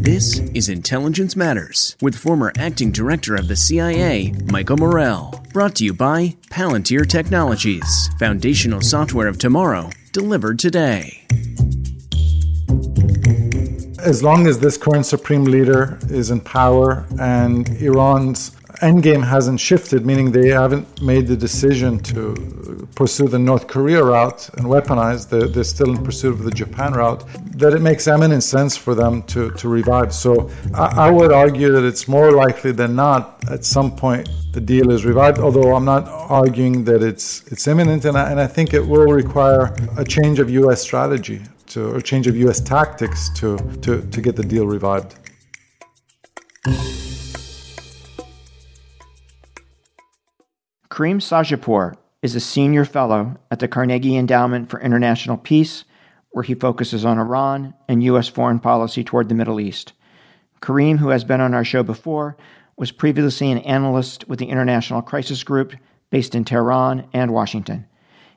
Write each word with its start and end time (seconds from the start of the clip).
This 0.00 0.38
is 0.54 0.70
Intelligence 0.70 1.36
Matters 1.36 1.94
with 2.00 2.14
former 2.14 2.54
acting 2.56 2.90
director 2.90 3.34
of 3.34 3.48
the 3.48 3.54
CIA, 3.54 4.32
Michael 4.46 4.78
Morell. 4.78 5.44
Brought 5.52 5.74
to 5.74 5.84
you 5.84 5.92
by 5.92 6.36
Palantir 6.48 7.06
Technologies, 7.06 8.08
foundational 8.18 8.80
software 8.80 9.28
of 9.28 9.36
tomorrow, 9.36 9.90
delivered 10.12 10.58
today. 10.58 11.26
As 14.02 14.22
long 14.22 14.46
as 14.46 14.58
this 14.58 14.78
current 14.78 15.04
supreme 15.04 15.44
leader 15.44 15.98
is 16.08 16.30
in 16.30 16.40
power 16.40 17.04
and 17.20 17.68
Iran's 17.82 18.56
endgame 18.80 19.24
hasn't 19.24 19.60
shifted, 19.60 20.04
meaning 20.06 20.32
they 20.32 20.48
haven't 20.48 21.02
made 21.02 21.26
the 21.26 21.36
decision 21.36 21.98
to 22.00 22.88
pursue 22.94 23.28
the 23.28 23.38
North 23.38 23.66
Korea 23.66 24.02
route 24.02 24.48
and 24.54 24.66
weaponize, 24.66 25.28
they're, 25.28 25.46
they're 25.46 25.64
still 25.64 25.90
in 25.90 26.02
pursuit 26.02 26.32
of 26.32 26.42
the 26.44 26.50
Japan 26.50 26.94
route, 26.94 27.24
that 27.58 27.74
it 27.74 27.82
makes 27.82 28.08
eminent 28.08 28.42
sense 28.42 28.76
for 28.76 28.94
them 28.94 29.22
to, 29.24 29.50
to 29.52 29.68
revive. 29.68 30.12
So 30.14 30.50
I, 30.74 31.08
I 31.08 31.10
would 31.10 31.32
argue 31.32 31.70
that 31.72 31.84
it's 31.84 32.08
more 32.08 32.32
likely 32.32 32.72
than 32.72 32.96
not 32.96 33.44
at 33.50 33.64
some 33.64 33.94
point 33.94 34.28
the 34.52 34.60
deal 34.60 34.90
is 34.90 35.04
revived, 35.04 35.38
although 35.38 35.74
I'm 35.76 35.84
not 35.84 36.08
arguing 36.08 36.84
that 36.84 37.02
it's, 37.02 37.46
it's 37.52 37.68
imminent, 37.68 38.04
and 38.04 38.16
I, 38.16 38.30
and 38.30 38.40
I 38.40 38.46
think 38.46 38.74
it 38.74 38.84
will 38.86 39.06
require 39.06 39.74
a 39.96 40.04
change 40.04 40.38
of 40.40 40.50
U.S. 40.50 40.82
strategy. 40.82 41.42
To, 41.68 41.94
or 41.94 42.00
change 42.00 42.26
of 42.26 42.36
U.S. 42.36 42.58
tactics 42.58 43.30
to, 43.38 43.56
to, 43.82 44.02
to 44.02 44.20
get 44.20 44.34
the 44.34 44.42
deal 44.42 44.66
revived. 44.66 45.14
Karim 51.00 51.18
Sadjadpour 51.18 51.94
is 52.20 52.34
a 52.34 52.40
senior 52.40 52.84
fellow 52.84 53.38
at 53.50 53.58
the 53.58 53.68
Carnegie 53.68 54.18
Endowment 54.18 54.68
for 54.68 54.78
International 54.82 55.38
Peace, 55.38 55.86
where 56.32 56.42
he 56.42 56.52
focuses 56.52 57.06
on 57.06 57.18
Iran 57.18 57.72
and 57.88 58.04
U.S. 58.04 58.28
foreign 58.28 58.58
policy 58.58 59.02
toward 59.02 59.30
the 59.30 59.34
Middle 59.34 59.60
East. 59.60 59.94
Karim, 60.60 60.98
who 60.98 61.08
has 61.08 61.24
been 61.24 61.40
on 61.40 61.54
our 61.54 61.64
show 61.64 61.82
before, 61.82 62.36
was 62.76 62.92
previously 62.92 63.50
an 63.50 63.60
analyst 63.60 64.28
with 64.28 64.38
the 64.40 64.50
International 64.50 65.00
Crisis 65.00 65.42
Group 65.42 65.72
based 66.10 66.34
in 66.34 66.44
Tehran 66.44 67.08
and 67.14 67.32
Washington. 67.32 67.86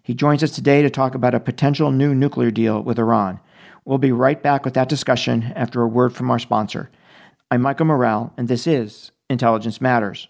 He 0.02 0.14
joins 0.14 0.42
us 0.42 0.52
today 0.52 0.82
to 0.84 0.90
talk 0.90 1.16
about 1.16 1.36
a 1.36 1.42
potential 1.42 1.92
new 1.92 2.16
nuclear 2.16 2.50
deal 2.50 2.82
with 2.82 2.98
Iran. 2.98 3.42
We'll 3.84 3.98
be 3.98 4.14
right 4.14 4.42
back 4.42 4.64
with 4.64 4.76
that 4.76 4.88
discussion 4.88 5.52
after 5.58 5.82
a 5.82 5.88
word 5.90 6.16
from 6.16 6.32
our 6.32 6.40
sponsor. 6.40 6.90
I'm 7.52 7.62
Michael 7.62 7.88
Morell, 7.88 8.32
and 8.38 8.48
this 8.48 8.68
is 8.68 9.12
Intelligence 9.30 9.82
Matters. 9.82 10.30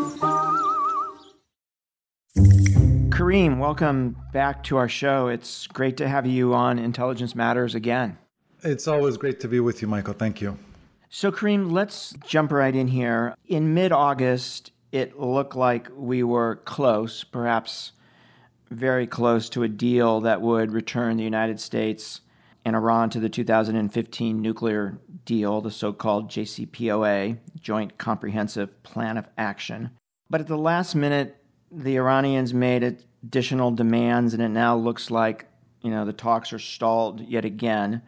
Karim, 3.21 3.59
welcome 3.59 4.17
back 4.33 4.63
to 4.63 4.77
our 4.77 4.89
show. 4.89 5.27
It's 5.27 5.67
great 5.67 5.95
to 5.97 6.07
have 6.07 6.25
you 6.25 6.55
on 6.55 6.79
Intelligence 6.79 7.35
Matters 7.35 7.75
again. 7.75 8.17
It's 8.63 8.87
always 8.87 9.15
great 9.15 9.39
to 9.41 9.47
be 9.47 9.59
with 9.59 9.79
you, 9.79 9.87
Michael. 9.87 10.15
Thank 10.15 10.41
you. 10.41 10.57
So, 11.11 11.31
Karim, 11.31 11.69
let's 11.69 12.15
jump 12.25 12.51
right 12.51 12.75
in 12.75 12.87
here. 12.87 13.35
In 13.45 13.75
mid 13.75 13.91
August, 13.91 14.71
it 14.91 15.19
looked 15.19 15.55
like 15.55 15.87
we 15.95 16.23
were 16.23 16.55
close, 16.65 17.23
perhaps 17.23 17.91
very 18.71 19.05
close 19.05 19.49
to 19.49 19.61
a 19.61 19.69
deal 19.69 20.19
that 20.21 20.41
would 20.41 20.71
return 20.71 21.17
the 21.17 21.23
United 21.23 21.59
States 21.59 22.21
and 22.65 22.75
Iran 22.75 23.11
to 23.11 23.19
the 23.19 23.29
2015 23.29 24.41
nuclear 24.41 24.97
deal, 25.25 25.61
the 25.61 25.69
so 25.69 25.93
called 25.93 26.31
JCPOA, 26.31 27.37
Joint 27.59 27.99
Comprehensive 27.99 28.81
Plan 28.81 29.15
of 29.15 29.27
Action. 29.37 29.91
But 30.27 30.41
at 30.41 30.47
the 30.47 30.57
last 30.57 30.95
minute, 30.95 31.37
the 31.71 31.97
Iranians 31.97 32.51
made 32.51 32.83
additional 33.23 33.71
demands, 33.71 34.33
and 34.33 34.41
it 34.41 34.49
now 34.49 34.75
looks 34.75 35.11
like 35.11 35.47
you 35.81 35.91
know 35.91 36.05
the 36.05 36.13
talks 36.13 36.53
are 36.53 36.59
stalled 36.59 37.21
yet 37.21 37.45
again. 37.45 38.01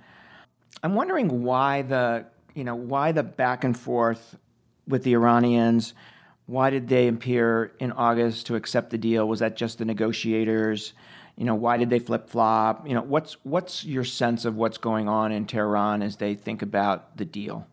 I'm 0.82 0.96
wondering 0.96 1.44
why 1.44 1.84
the 1.84 2.26
you 2.54 2.64
know 2.64 2.76
why 2.76 3.12
the 3.12 3.24
back 3.24 3.64
and 3.64 3.78
forth 3.78 4.38
with 4.88 5.04
the 5.04 5.14
Iranians. 5.14 5.94
Why 6.46 6.70
did 6.70 6.90
they 6.90 7.08
appear 7.08 7.74
in 7.80 7.94
August 7.94 8.48
to 8.48 8.56
accept 8.56 8.90
the 8.90 8.98
deal? 8.98 9.28
Was 9.28 9.40
that 9.40 9.56
just 9.56 9.78
the 9.78 9.86
negotiators? 9.86 10.94
You 11.38 11.46
know, 11.46 11.56
why 11.56 11.78
did 11.78 11.90
they 11.90 12.00
flip 12.00 12.30
flop? 12.30 12.88
You 12.88 12.94
know, 12.96 13.02
what's 13.02 13.38
what's 13.44 13.86
your 13.86 14.04
sense 14.04 14.46
of 14.46 14.56
what's 14.56 14.78
going 14.78 15.08
on 15.08 15.32
in 15.32 15.46
Tehran 15.46 16.02
as 16.02 16.18
they 16.18 16.36
think 16.36 16.62
about 16.62 17.18
the 17.18 17.26
deal? 17.26 17.66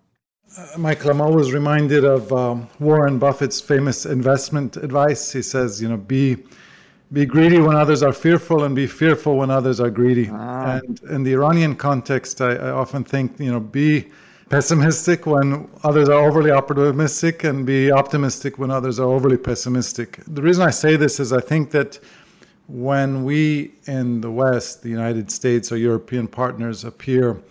Uh, 0.56 0.78
Michael, 0.78 1.10
I'm 1.10 1.20
always 1.20 1.52
reminded 1.52 2.04
of 2.04 2.32
um, 2.32 2.68
Warren 2.80 3.18
Buffett's 3.18 3.60
famous 3.60 4.06
investment 4.06 4.76
advice. 4.76 5.30
He 5.30 5.42
says, 5.42 5.80
you 5.80 5.88
know, 5.88 5.96
be 5.96 6.38
be 7.12 7.26
greedy 7.26 7.58
when 7.58 7.76
others 7.76 8.02
are 8.02 8.12
fearful, 8.12 8.64
and 8.64 8.74
be 8.74 8.86
fearful 8.86 9.36
when 9.36 9.50
others 9.50 9.80
are 9.80 9.90
greedy. 9.90 10.28
Ah. 10.30 10.78
And 10.78 11.00
in 11.10 11.22
the 11.22 11.32
Iranian 11.32 11.74
context, 11.76 12.40
I, 12.40 12.54
I 12.54 12.70
often 12.70 13.04
think, 13.04 13.38
you 13.38 13.50
know, 13.50 13.60
be 13.60 14.08
pessimistic 14.48 15.26
when 15.26 15.68
others 15.84 16.08
are 16.08 16.20
overly 16.24 16.50
optimistic, 16.50 17.44
and 17.44 17.66
be 17.66 17.90
optimistic 17.92 18.58
when 18.58 18.70
others 18.70 18.98
are 19.00 19.08
overly 19.08 19.36
pessimistic. 19.36 20.20
The 20.26 20.42
reason 20.42 20.62
I 20.66 20.70
say 20.70 20.96
this 20.96 21.20
is 21.20 21.32
I 21.32 21.40
think 21.40 21.70
that 21.70 21.98
when 22.66 23.24
we 23.24 23.72
in 23.86 24.20
the 24.20 24.30
West, 24.30 24.82
the 24.82 24.88
United 24.88 25.30
States, 25.30 25.72
or 25.72 25.76
European 25.76 26.28
partners 26.28 26.84
appear 26.84 27.42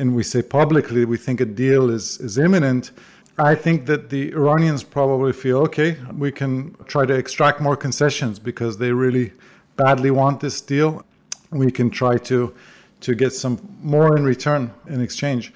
and 0.00 0.16
we 0.16 0.22
say 0.22 0.40
publicly 0.40 1.04
we 1.04 1.18
think 1.18 1.40
a 1.40 1.44
deal 1.44 1.90
is, 1.90 2.18
is 2.20 2.38
imminent, 2.38 2.92
I 3.40 3.54
think 3.54 3.86
that 3.86 4.10
the 4.10 4.32
Iranians 4.32 4.82
probably 4.82 5.32
feel 5.32 5.58
okay, 5.60 5.96
we 6.12 6.30
can 6.30 6.76
try 6.84 7.06
to 7.06 7.14
extract 7.14 7.58
more 7.60 7.74
concessions 7.74 8.38
because 8.38 8.76
they 8.76 8.92
really 8.92 9.32
badly 9.76 10.10
want 10.10 10.40
this 10.40 10.60
deal. 10.60 11.02
We 11.50 11.70
can 11.70 11.88
try 11.88 12.18
to 12.18 12.54
to 13.00 13.14
get 13.14 13.32
some 13.32 13.58
more 13.82 14.14
in 14.14 14.24
return 14.24 14.70
in 14.88 15.00
exchange. 15.00 15.54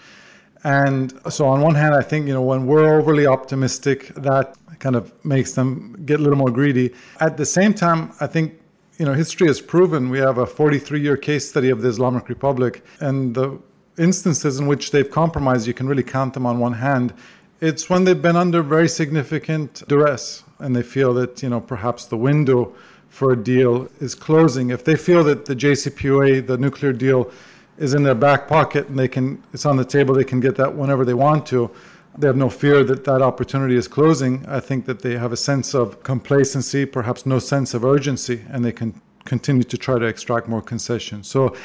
And 0.65 1.13
so, 1.29 1.47
on 1.47 1.61
one 1.61 1.75
hand, 1.75 1.95
I 1.95 2.01
think, 2.01 2.27
you 2.27 2.33
know, 2.33 2.41
when 2.41 2.67
we're 2.67 2.99
overly 2.99 3.27
optimistic, 3.27 4.15
that 4.15 4.57
kind 4.79 4.97
of 4.97 5.13
makes 5.23 5.53
them 5.53 6.03
get 6.07 6.21
a 6.21 6.23
little 6.23 6.39
more 6.39 6.51
greedy. 6.51 6.95
At 7.21 7.37
the 7.37 7.45
same 7.45 7.75
time, 7.75 8.13
I 8.19 8.27
think, 8.27 8.59
you 8.99 9.05
know, 9.05 9.13
history 9.13 9.47
has 9.47 9.61
proven 9.61 10.09
we 10.09 10.21
have 10.21 10.39
a 10.39 10.47
43 10.47 11.01
year 11.03 11.19
case 11.19 11.47
study 11.51 11.69
of 11.69 11.83
the 11.83 11.89
Islamic 11.89 12.31
Republic, 12.31 12.83
and 13.01 13.35
the 13.35 13.59
instances 13.99 14.59
in 14.59 14.67
which 14.67 14.91
they've 14.91 15.11
compromised, 15.11 15.67
you 15.67 15.75
can 15.75 15.87
really 15.87 16.03
count 16.03 16.33
them 16.33 16.47
on 16.47 16.59
one 16.59 16.73
hand. 16.73 17.13
It's 17.61 17.89
when 17.89 18.05
they've 18.05 18.21
been 18.21 18.37
under 18.37 18.63
very 18.63 18.89
significant 18.89 19.83
duress 19.89 20.43
and 20.59 20.75
they 20.75 20.83
feel 20.83 21.15
that, 21.15 21.43
you 21.43 21.49
know, 21.49 21.61
perhaps 21.61 22.07
the 22.07 22.17
window 22.17 22.75
for 23.09 23.33
a 23.33 23.37
deal 23.37 23.89
is 24.01 24.15
closing. 24.15 24.71
If 24.71 24.85
they 24.85 24.97
feel 24.97 25.23
that 25.25 25.45
the 25.47 25.55
JCPOA, 25.55 26.47
the 26.47 26.59
nuclear 26.59 26.93
deal, 26.93 27.31
is 27.79 27.95
in 27.95 28.03
their 28.03 28.15
back 28.15 28.47
pocket 28.49 28.89
and 28.89 28.99
they 28.99 29.09
can 29.09 29.43
it's 29.53 29.67
on 29.67 29.77
the 29.77 29.85
table 29.85 30.15
they 30.15 30.25
can 30.25 30.41
get 30.41 30.57
that 30.57 30.75
whenever 30.75 31.05
they 31.05 31.15
want 31.15 31.45
to 31.47 31.71
they 32.17 32.27
have 32.27 32.37
no 32.37 32.49
fear 32.49 32.85
that 32.85 33.05
that 33.05 33.21
opportunity 33.21 33.77
is 33.77 33.89
closing 33.89 34.45
i 34.47 34.61
think 34.61 34.85
that 34.85 35.01
they 35.03 35.17
have 35.17 35.33
a 35.33 35.37
sense 35.37 35.75
of 35.75 36.01
complacency 36.03 36.87
perhaps 36.87 37.27
no 37.27 37.39
sense 37.39 37.75
of 37.75 37.85
urgency 37.85 38.41
and 38.51 38.65
they 38.65 38.73
can 38.73 38.95
continue 39.25 39.65
to 39.65 39.77
try 39.77 39.99
to 39.99 40.05
extract 40.05 40.47
more 40.49 40.63
concessions 40.63 41.27
so 41.27 41.57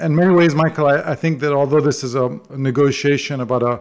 in 0.00 0.14
many 0.14 0.32
ways 0.32 0.54
michael 0.54 0.86
i, 0.86 0.98
I 0.98 1.14
think 1.14 1.40
that 1.40 1.52
although 1.52 1.80
this 1.80 2.04
is 2.04 2.14
a 2.14 2.38
negotiation 2.56 3.40
about 3.40 3.62
a 3.62 3.80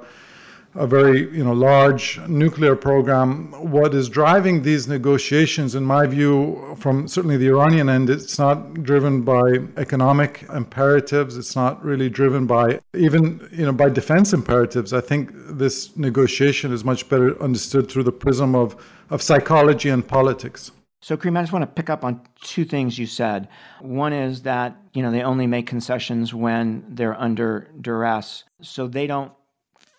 a 0.77 0.85
very 0.85 1.29
you 1.35 1.43
know 1.43 1.53
large 1.53 2.19
nuclear 2.27 2.75
program. 2.75 3.51
What 3.71 3.93
is 3.93 4.07
driving 4.07 4.61
these 4.61 4.87
negotiations, 4.87 5.75
in 5.75 5.83
my 5.83 6.05
view, 6.05 6.75
from 6.79 7.07
certainly 7.07 7.35
the 7.35 7.47
Iranian 7.47 7.89
end, 7.89 8.09
it's 8.09 8.37
not 8.37 8.83
driven 8.83 9.23
by 9.23 9.59
economic 9.77 10.45
imperatives. 10.53 11.35
It's 11.35 11.55
not 11.55 11.83
really 11.83 12.09
driven 12.09 12.45
by 12.45 12.79
even 12.93 13.47
you 13.51 13.65
know 13.65 13.71
by 13.73 13.89
defense 13.89 14.33
imperatives. 14.33 14.93
I 14.93 15.01
think 15.01 15.31
this 15.33 15.97
negotiation 15.97 16.71
is 16.71 16.83
much 16.85 17.09
better 17.09 17.41
understood 17.41 17.89
through 17.89 18.03
the 18.03 18.11
prism 18.11 18.55
of 18.55 18.75
of 19.09 19.21
psychology 19.21 19.89
and 19.89 20.07
politics. 20.07 20.71
So, 21.01 21.15
Karim, 21.15 21.37
I 21.37 21.41
just 21.41 21.53
want 21.53 21.63
to 21.63 21.67
pick 21.67 21.89
up 21.89 22.03
on 22.03 22.21
two 22.41 22.65
things 22.65 22.97
you 22.97 23.05
said. 23.05 23.47
One 23.81 24.13
is 24.13 24.41
that 24.43 24.75
you 24.93 25.01
know 25.01 25.11
they 25.11 25.23
only 25.23 25.47
make 25.47 25.65
concessions 25.65 26.33
when 26.33 26.85
they're 26.89 27.19
under 27.19 27.71
duress, 27.81 28.43
so 28.61 28.87
they 28.87 29.07
don't 29.07 29.31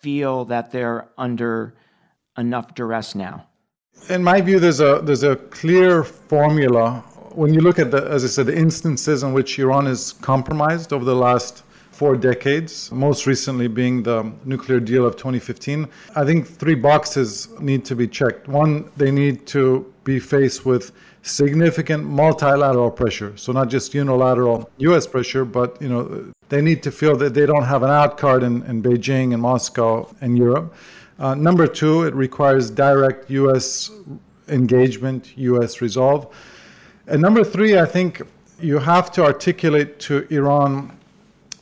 feel 0.01 0.45
that 0.45 0.71
they're 0.71 1.09
under 1.17 1.73
enough 2.37 2.73
duress 2.75 3.15
now? 3.15 3.45
In 4.09 4.23
my 4.23 4.41
view, 4.41 4.59
there's 4.59 4.79
a 4.79 5.01
there's 5.03 5.23
a 5.23 5.35
clear 5.35 6.03
formula. 6.03 7.03
When 7.33 7.53
you 7.53 7.61
look 7.61 7.79
at 7.79 7.91
the, 7.91 8.03
as 8.05 8.23
I 8.23 8.27
said, 8.27 8.45
the 8.47 8.57
instances 8.57 9.23
in 9.23 9.33
which 9.33 9.59
Iran 9.59 9.87
is 9.87 10.13
compromised 10.13 10.93
over 10.93 11.05
the 11.05 11.15
last 11.15 11.63
four 11.91 12.15
decades, 12.15 12.91
most 12.93 13.27
recently 13.27 13.67
being 13.67 14.01
the 14.01 14.31
nuclear 14.45 14.79
deal 14.79 15.05
of 15.05 15.17
2015, 15.17 15.85
I 16.15 16.23
think 16.23 16.47
three 16.47 16.75
boxes 16.75 17.49
need 17.59 17.83
to 17.85 17.95
be 17.95 18.07
checked. 18.07 18.47
One, 18.47 18.89
they 18.95 19.11
need 19.11 19.45
to 19.47 19.93
be 20.05 20.17
faced 20.17 20.65
with 20.65 20.93
significant 21.21 22.05
multilateral 22.05 22.91
pressure. 22.91 23.35
So 23.37 23.51
not 23.51 23.69
just 23.69 23.93
unilateral 23.93 24.69
U.S. 24.77 25.05
pressure, 25.07 25.45
but 25.45 25.81
you 25.81 25.89
know 25.89 26.31
they 26.49 26.61
need 26.61 26.81
to 26.83 26.91
feel 26.91 27.15
that 27.17 27.33
they 27.33 27.45
don't 27.45 27.63
have 27.63 27.83
an 27.83 27.89
out 27.89 28.17
card 28.17 28.43
in, 28.43 28.63
in 28.63 28.81
Beijing 28.81 29.33
and 29.33 29.41
Moscow 29.41 30.07
and 30.21 30.37
Europe. 30.37 30.73
Uh, 31.19 31.35
number 31.35 31.67
two, 31.67 32.03
it 32.03 32.13
requires 32.15 32.71
direct 32.71 33.29
U.S. 33.29 33.91
engagement, 34.47 35.37
U.S. 35.37 35.81
resolve. 35.81 36.33
And 37.07 37.21
number 37.21 37.43
three, 37.43 37.77
I 37.77 37.85
think 37.85 38.21
you 38.59 38.77
have 38.79 39.11
to 39.13 39.23
articulate 39.23 39.99
to 40.01 40.27
Iran 40.29 40.97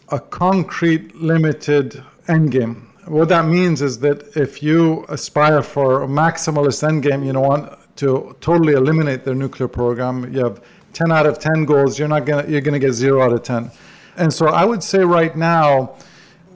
a 0.09 0.19
concrete, 0.19 1.15
limited 1.15 2.01
endgame. 2.27 2.83
What 3.07 3.29
that 3.29 3.45
means 3.45 3.81
is 3.81 3.99
that 3.99 4.35
if 4.35 4.61
you 4.61 5.05
aspire 5.09 5.61
for 5.61 6.03
a 6.03 6.07
maximalist 6.07 6.83
endgame, 6.87 7.25
you 7.25 7.33
know, 7.33 7.41
want 7.41 7.76
to 7.97 8.35
totally 8.41 8.73
eliminate 8.73 9.23
their 9.23 9.35
nuclear 9.35 9.67
program. 9.67 10.33
You 10.33 10.43
have 10.43 10.61
10 10.93 11.11
out 11.11 11.25
of 11.25 11.39
10 11.39 11.65
goals, 11.65 11.99
you're 11.99 12.07
not 12.07 12.25
gonna 12.25 12.45
you're 12.47 12.61
gonna 12.61 12.79
get 12.79 12.93
zero 12.93 13.21
out 13.21 13.33
of 13.33 13.43
10. 13.43 13.69
And 14.17 14.33
so 14.33 14.47
I 14.47 14.65
would 14.65 14.83
say 14.83 14.99
right 14.99 15.35
now 15.35 15.95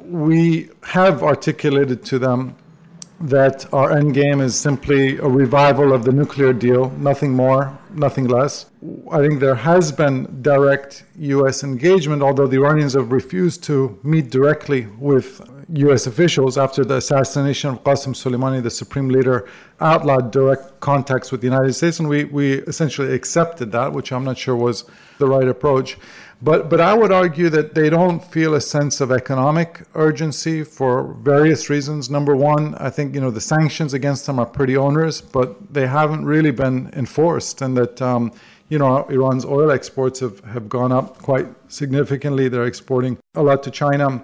we 0.06 0.70
have 0.84 1.24
articulated 1.24 2.04
to 2.06 2.20
them 2.20 2.56
that 3.22 3.72
our 3.72 3.92
end 3.92 4.14
game 4.14 4.42
is 4.42 4.56
simply 4.60 5.18
a 5.18 5.28
revival 5.28 5.94
of 5.94 6.04
the 6.04 6.12
nuclear 6.12 6.54
deal, 6.54 6.90
nothing 6.98 7.32
more, 7.32 7.78
nothing 7.94 8.28
less. 8.28 8.66
I 9.12 9.20
think 9.20 9.40
there 9.40 9.56
has 9.56 9.92
been 9.92 10.42
direct 10.42 11.04
U.S. 11.18 11.64
engagement, 11.64 12.24
although 12.24 12.48
the 12.48 12.58
Iranians 12.58 12.94
have 12.94 13.12
refused 13.12 13.64
to 13.66 14.00
meet 14.04 14.32
directly 14.32 14.88
with 14.98 15.42
U.S. 15.74 16.06
officials 16.06 16.58
after 16.58 16.84
the 16.84 16.98
assassination 16.98 17.70
of 17.70 17.84
Qasem 17.84 18.14
Soleimani, 18.14 18.62
the 18.62 18.70
supreme 18.70 19.08
leader, 19.08 19.48
outlawed 19.80 20.32
direct 20.32 20.80
contacts 20.82 21.32
with 21.32 21.40
the 21.40 21.48
United 21.48 21.74
States, 21.74 22.00
and 22.00 22.10
we, 22.10 22.26
we 22.26 22.56
essentially 22.64 23.14
accepted 23.14 23.72
that, 23.72 23.94
which 23.94 24.12
I'm 24.12 24.26
not 24.26 24.38
sure 24.38 24.56
was 24.56 24.84
the 25.18 25.28
right 25.28 25.48
approach. 25.48 25.98
But, 26.42 26.70
but 26.70 26.82
I 26.82 26.94
would 26.94 27.12
argue 27.12 27.50
that 27.50 27.74
they 27.76 27.90
don't 27.90 28.22
feel 28.24 28.56
a 28.56 28.62
sense 28.62 29.00
of 29.00 29.12
economic 29.12 29.84
urgency 29.94 30.64
for 30.64 31.14
various 31.22 31.70
reasons. 31.70 32.10
Number 32.10 32.36
one, 32.36 32.76
I 32.76 32.90
think 32.90 33.14
you 33.14 33.22
know 33.22 33.32
the 33.32 33.40
sanctions 33.40 33.94
against 33.94 34.26
them 34.26 34.40
are 34.40 34.46
pretty 34.46 34.76
onerous, 34.76 35.22
but 35.22 35.74
they 35.74 35.86
haven't 35.88 36.26
really 36.26 36.52
been 36.52 36.90
enforced, 36.94 37.62
and 37.62 37.78
that 37.78 38.02
um, 38.02 38.34
you 38.70 38.80
know 38.80 39.06
Iran's 39.06 39.46
oil 39.46 39.72
exports 39.72 40.20
have, 40.20 40.40
have 40.46 40.68
gone 40.68 40.92
up 40.92 41.20
quite 41.20 41.46
significantly. 41.68 42.50
They're 42.50 42.66
exporting 42.66 43.20
a 43.36 43.44
lot 43.44 43.62
to 43.64 43.72
China 43.72 44.24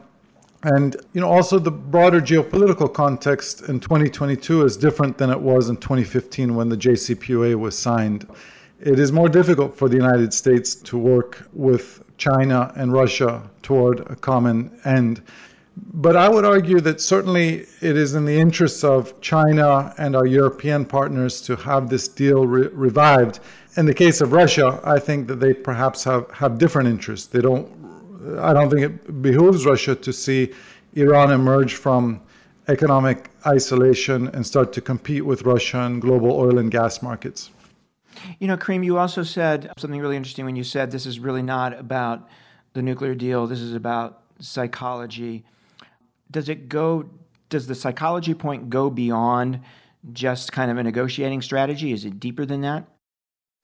and 0.75 0.98
you 1.14 1.22
know, 1.22 1.30
also 1.30 1.60
the 1.60 1.72
broader 1.72 2.19
geopolitical 2.19 2.94
context 2.94 3.69
in 3.69 3.80
2022 3.80 4.66
is 4.66 4.75
different 4.75 5.18
than 5.18 5.30
it 5.30 5.40
was 5.40 5.69
in 5.69 5.78
2015 5.78 6.54
when 6.56 6.68
the 6.68 6.75
JCPOA 6.75 7.56
was 7.56 7.78
signed. 7.78 8.28
It 8.81 9.00
is 9.00 9.14
more 9.14 9.30
difficult 9.30 9.78
for 9.78 9.88
the 9.88 9.96
United 9.96 10.34
States 10.34 10.75
to 10.75 10.98
work 10.98 11.48
with 11.54 12.04
China 12.18 12.74
and 12.75 12.92
Russia 12.92 13.50
toward 13.62 14.02
a 14.02 14.16
common 14.16 14.78
end. 14.84 15.22
But 15.94 16.18
I 16.18 16.28
would 16.28 16.44
argue 16.44 16.81
that 16.81 17.00
certainly 17.00 17.66
it 17.81 17.96
is 17.96 18.16
in 18.16 18.25
the 18.25 18.38
interests 18.38 18.84
of 18.84 19.20
China 19.22 19.94
and 19.98 20.18
our 20.18 20.25
European 20.25 20.84
partners 20.84 21.40
to 21.44 21.56
have 21.56 21.90
this 21.90 22.10
deal 22.10 22.46
re- 22.46 22.68
revived. 22.74 23.40
In 23.78 23.86
the 23.86 23.94
case 23.94 24.20
of 24.20 24.34
Russia, 24.34 24.81
I 24.84 25.00
think 25.00 25.28
that 25.28 25.40
they 25.40 25.54
perhaps 25.54 26.04
have, 26.04 26.30
have 26.31 26.58
different 26.58 26.90
interests. 26.90 27.28
They 27.28 27.42
don't 27.42 27.70
I 28.40 28.54
don't 28.54 28.69
think 28.69 28.81
it 28.81 29.22
behooves 29.22 29.66
Russia 29.66 29.96
to 29.96 30.14
see 30.14 30.54
Iran 30.94 31.31
emerge 31.31 31.75
from 31.75 32.22
economic 32.68 33.30
isolation 33.46 34.28
and 34.30 34.46
start 34.46 34.74
to 34.74 34.81
compete 34.81 35.25
with 35.25 35.44
Russia 35.44 35.81
in 35.81 36.00
global 36.00 36.31
oil 36.31 36.58
and 36.58 36.72
gas 36.72 37.02
markets. 37.02 37.52
You 38.39 38.48
know, 38.48 38.58
Karim, 38.58 38.84
you 38.84 38.98
also 38.98 39.24
said 39.24 39.72
something 39.77 40.01
really 40.01 40.18
interesting 40.18 40.46
when 40.46 40.56
you 40.56 40.63
said 40.63 40.91
this 40.91 41.06
is 41.06 41.20
really 41.20 41.44
not 41.44 41.77
about 41.77 42.27
the 42.74 42.82
nuclear 42.82 43.15
deal, 43.15 43.48
this 43.48 43.60
is 43.60 43.74
about 43.74 44.24
psychology. 44.39 45.46
Does 46.32 46.50
it 46.50 46.68
go, 46.68 47.10
does 47.50 47.68
the 47.68 47.75
psychology 47.75 48.34
point 48.34 48.70
go 48.70 48.89
beyond 48.89 49.62
just 50.13 50.51
kind 50.51 50.72
of 50.72 50.77
a 50.77 50.84
negotiating 50.84 51.41
strategy? 51.41 51.91
Is 51.91 52.06
it 52.06 52.20
deeper 52.20 52.46
than 52.46 52.62
that? 52.62 52.88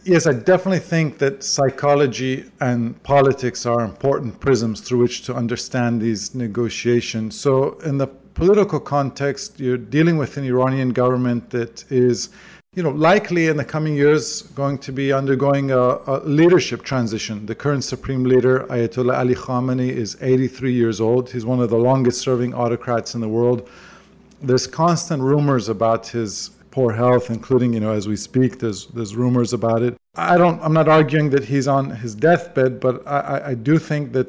Yes, 0.06 0.28
I 0.28 0.34
definitely 0.34 0.80
think 0.80 1.18
that 1.20 1.46
psychology 1.46 2.44
and 2.60 3.02
politics 3.04 3.66
are 3.66 3.86
important 3.86 4.38
prisms 4.38 4.82
through 4.82 5.00
which 5.00 5.22
to 5.24 5.34
understand 5.34 6.02
these 6.02 6.36
negotiations. 6.36 7.40
So, 7.40 7.80
in 7.86 7.98
the 7.98 8.08
political 8.08 8.82
context, 8.82 9.62
you're 9.62 9.78
dealing 9.78 10.18
with 10.18 10.36
an 10.36 10.44
Iranian 10.44 10.90
government 10.90 11.50
that 11.52 11.90
is, 11.90 12.32
you 12.76 12.84
know, 12.84 12.90
likely 12.90 13.48
in 13.48 13.56
the 13.56 13.64
coming 13.64 13.96
years 13.96 14.42
going 14.42 14.78
to 14.80 14.92
be 14.92 15.14
undergoing 15.14 15.72
a, 15.72 15.80
a 15.80 16.20
leadership 16.26 16.84
transition. 16.84 17.46
The 17.46 17.56
current 17.56 17.86
supreme 17.86 18.26
leader, 18.26 18.66
Ayatollah 18.70 19.18
Ali 19.18 19.36
Khamenei, 19.36 19.90
is 19.90 20.18
83 20.20 20.74
years 20.74 21.00
old. 21.00 21.30
He's 21.30 21.46
one 21.46 21.62
of 21.62 21.70
the 21.70 21.78
longest 21.78 22.20
serving 22.20 22.54
autocrats 22.54 23.16
in 23.16 23.22
the 23.22 23.30
world. 23.30 23.70
There's 24.42 24.68
constant 24.68 25.24
rumors 25.24 25.70
about 25.70 26.08
his 26.08 26.52
poor 26.74 26.92
health, 26.92 27.30
including, 27.30 27.70
you 27.76 27.80
know, 27.80 27.94
as 28.00 28.08
we 28.08 28.18
speak, 28.30 28.52
there's 28.58 28.88
there's 28.96 29.14
rumors 29.16 29.54
about 29.54 29.82
it. 29.88 29.94
I 30.16 30.36
don't. 30.42 30.60
I'm 30.66 30.74
not 30.74 30.90
arguing 31.00 31.30
that 31.36 31.46
he's 31.52 31.68
on 31.68 31.84
his 32.04 32.16
deathbed, 32.16 32.80
but 32.80 32.96
I, 33.08 33.52
I 33.52 33.54
do 33.54 33.78
think 33.78 34.12
that, 34.14 34.28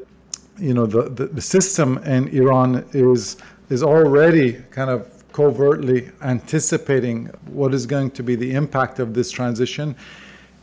you 0.67 0.73
know, 0.77 0.85
the, 0.85 1.03
the, 1.17 1.25
the 1.37 1.41
system 1.41 1.97
in 2.15 2.27
Iran 2.41 2.85
is 2.93 3.37
is 3.69 3.81
already 3.81 4.47
kind 4.69 4.91
of 4.95 4.99
covertly 5.33 6.11
anticipating 6.21 7.17
what 7.59 7.73
is 7.73 7.85
going 7.85 8.09
to 8.11 8.23
be 8.23 8.35
the 8.35 8.51
impact 8.61 8.99
of 8.99 9.07
this 9.13 9.31
transition. 9.31 9.95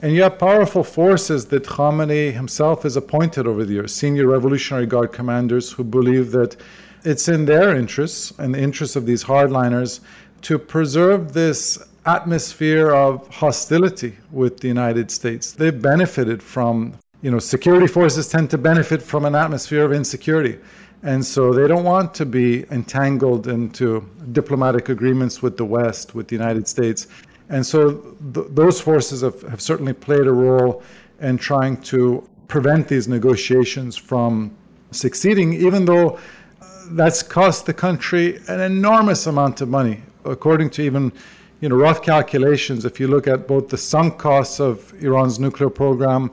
And 0.03 0.15
you 0.15 0.23
have 0.23 0.39
powerful 0.39 0.85
forces 0.85 1.47
that 1.47 1.65
Khamenei 1.65 2.33
himself 2.33 2.85
has 2.85 2.97
appointed 2.97 3.47
over 3.47 3.65
the 3.65 3.75
years, 3.75 3.93
senior 3.95 4.27
Revolutionary 4.29 4.87
Guard 4.87 5.13
commanders 5.13 5.71
who 5.71 5.85
believe 5.85 6.31
that 6.33 6.57
it's 7.05 7.29
in 7.29 7.45
their 7.45 7.77
interests 7.77 8.33
and 8.39 8.55
the 8.55 8.61
interests 8.61 8.97
of 8.97 9.05
these 9.05 9.23
hardliners 9.25 10.01
to 10.43 10.59
preserve 10.59 11.33
this 11.33 11.79
atmosphere 12.05 12.91
of 12.91 13.29
hostility 13.29 14.17
with 14.33 14.59
the 14.59 14.69
United 14.69 15.11
States. 15.11 15.53
They've 15.53 15.81
benefited 15.81 16.43
from, 16.43 16.95
you 17.23 17.31
know, 17.31 17.39
security 17.39 17.87
forces 17.87 18.29
tend 18.29 18.51
to 18.51 18.59
benefit 18.59 19.01
from 19.01 19.25
an 19.25 19.35
atmosphere 19.35 19.85
of 19.85 19.93
insecurity. 19.93 20.59
And 21.05 21.25
so 21.25 21.53
they 21.53 21.67
don't 21.67 21.85
want 21.85 22.15
to 22.15 22.27
be 22.27 22.65
entangled 22.71 23.49
into 23.49 24.09
diplomatic 24.33 24.89
agreements 24.89 25.43
with 25.43 25.57
the 25.57 25.65
West, 25.65 26.15
with 26.15 26.29
the 26.29 26.37
United 26.37 26.69
States. 26.69 27.09
And 27.49 27.65
so 27.65 28.17
th- 28.35 28.47
those 28.51 28.81
forces 28.81 29.23
have, 29.23 29.43
have 29.43 29.61
certainly 29.61 29.93
played 29.93 30.27
a 30.27 30.33
role 30.33 30.83
in 31.21 31.39
trying 31.39 31.81
to 31.83 32.29
prevent 32.49 32.87
these 32.89 33.09
negotiations 33.09 33.97
from 33.97 34.55
succeeding, 34.91 35.55
even 35.55 35.85
though 35.85 36.19
uh, 36.61 36.67
that's 36.91 37.23
cost 37.23 37.67
the 37.67 37.75
country 37.75 38.41
an 38.49 38.61
enormous 38.61 39.27
amount 39.27 39.61
of 39.61 39.69
money. 39.69 40.03
According 40.25 40.71
to 40.71 40.83
even 40.83 41.13
you 41.61 41.69
know, 41.69 41.77
rough 41.77 42.03
calculations, 42.03 42.85
if 42.85 42.99
you 42.99 43.07
look 43.07 43.29
at 43.29 43.47
both 43.47 43.69
the 43.69 43.79
sunk 43.79 44.19
costs 44.19 44.61
of 44.61 44.93
Iran's 45.03 45.39
nuclear 45.39 45.71
program 45.71 46.31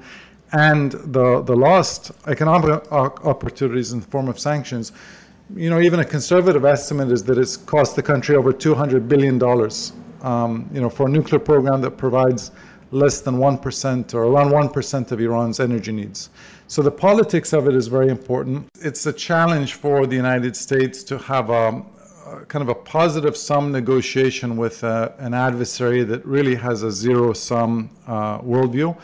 and 0.54 0.92
the, 0.92 1.44
the 1.44 1.56
lost 1.56 2.12
economic 2.28 2.92
opportunities 2.92 3.92
in 3.92 4.00
the 4.00 4.08
form 4.08 4.28
of 4.28 4.40
sanctions, 4.40 4.92
you 5.56 5.70
know, 5.70 5.80
even 5.80 6.00
a 6.00 6.06
conservative 6.06 6.66
estimate 6.66 7.12
is 7.12 7.24
that 7.24 7.38
it's 7.38 7.58
cost 7.58 7.96
the 7.96 8.04
country 8.04 8.36
over 8.36 8.52
$200 8.52 9.08
billion, 9.08 9.42
um, 10.22 10.70
you 10.74 10.82
know, 10.82 10.90
for 10.90 11.08
a 11.08 11.10
nuclear 11.10 11.40
program 11.40 11.82
that 11.82 11.92
provides 11.92 12.52
less 12.92 13.22
than 13.22 13.36
1% 13.36 14.14
or 14.14 14.24
around 14.24 14.52
1% 14.52 15.12
of 15.12 15.22
Iran's 15.22 15.60
energy 15.60 15.92
needs. 15.92 16.30
So 16.68 16.82
the 16.82 16.92
politics 16.92 17.54
of 17.54 17.68
it 17.68 17.76
is 17.76 17.88
very 17.88 18.10
important. 18.10 18.68
It's 18.80 19.06
a 19.06 19.14
challenge 19.14 19.76
for 19.76 20.08
the 20.08 20.16
United 20.16 20.56
States 20.56 21.04
to 21.04 21.18
have 21.20 21.50
a, 21.50 21.84
kind 22.48 22.62
of 22.62 22.70
a 22.70 22.76
positive 22.76 23.36
sum 23.36 23.72
negotiation 23.72 24.58
with 24.58 24.84
uh, 24.84 25.10
an 25.18 25.34
adversary 25.34 26.04
that 26.04 26.26
really 26.26 26.56
has 26.56 26.84
a 26.84 26.92
zero 26.92 27.34
sum 27.34 27.90
uh, 28.08 28.40
worldview. 28.40 28.96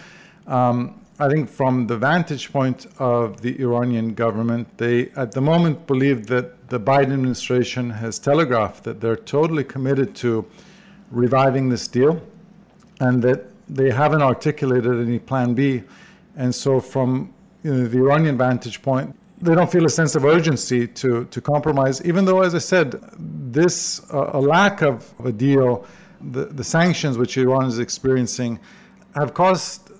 Um, 0.47 1.01
I 1.17 1.29
think 1.29 1.49
from 1.49 1.87
the 1.87 1.97
vantage 1.97 2.51
point 2.51 2.87
of 2.99 3.39
the 3.41 3.57
Iranian 3.61 4.13
government, 4.13 4.67
they 4.77 5.09
at 5.15 5.31
the 5.31 5.41
moment 5.41 5.87
believe 5.87 6.27
that 6.27 6.67
the 6.67 6.79
Biden 6.79 7.13
administration 7.13 7.89
has 7.89 8.19
telegraphed 8.19 8.83
that 8.83 8.99
they're 8.99 9.15
totally 9.15 9.63
committed 9.63 10.13
to 10.15 10.45
reviving 11.11 11.69
this 11.69 11.87
deal 11.87 12.21
and 12.99 13.21
that 13.23 13.45
they 13.69 13.91
haven't 13.91 14.21
articulated 14.21 14.99
any 15.07 15.19
plan 15.19 15.53
B. 15.53 15.83
And 16.35 16.53
so, 16.53 16.79
from 16.81 17.33
you 17.63 17.73
know, 17.73 17.87
the 17.87 17.97
Iranian 17.97 18.37
vantage 18.37 18.81
point, 18.81 19.15
they 19.45 19.53
don't 19.53 19.71
feel 19.71 19.85
a 19.85 19.89
sense 19.89 20.15
of 20.15 20.25
urgency 20.25 20.87
to, 20.87 21.25
to 21.25 21.39
compromise, 21.39 22.03
even 22.03 22.25
though, 22.25 22.41
as 22.41 22.55
I 22.55 22.59
said, 22.59 22.99
this 23.51 24.01
uh, 24.11 24.31
a 24.33 24.41
lack 24.41 24.81
of 24.81 25.13
a 25.23 25.31
deal, 25.31 25.85
the, 26.31 26.45
the 26.45 26.63
sanctions 26.63 27.17
which 27.17 27.37
Iran 27.37 27.65
is 27.65 27.79
experiencing, 27.79 28.59
have 29.15 29.33
caused 29.33 29.91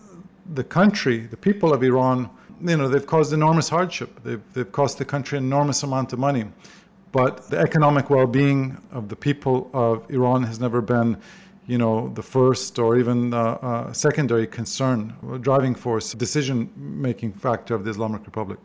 the 0.53 0.63
country, 0.63 1.19
the 1.19 1.37
people 1.37 1.73
of 1.73 1.83
Iran, 1.83 2.29
you 2.61 2.77
know, 2.77 2.87
they've 2.87 3.05
caused 3.05 3.33
enormous 3.33 3.69
hardship. 3.69 4.09
They've, 4.23 4.41
they've 4.53 4.71
cost 4.71 4.97
the 4.97 5.05
country 5.05 5.37
an 5.37 5.43
enormous 5.43 5.83
amount 5.83 6.13
of 6.13 6.19
money. 6.19 6.45
But 7.11 7.49
the 7.49 7.57
economic 7.57 8.09
well 8.09 8.27
being 8.27 8.77
of 8.91 9.09
the 9.09 9.15
people 9.15 9.69
of 9.73 10.09
Iran 10.09 10.43
has 10.43 10.59
never 10.59 10.81
been, 10.81 11.17
you 11.67 11.77
know, 11.77 12.09
the 12.13 12.23
first 12.23 12.79
or 12.79 12.97
even 12.97 13.33
uh, 13.33 13.37
uh, 13.37 13.93
secondary 13.93 14.47
concern, 14.47 15.13
driving 15.41 15.75
force, 15.75 16.13
decision 16.13 16.69
making 16.75 17.33
factor 17.33 17.75
of 17.75 17.83
the 17.83 17.91
Islamic 17.91 18.25
Republic. 18.25 18.59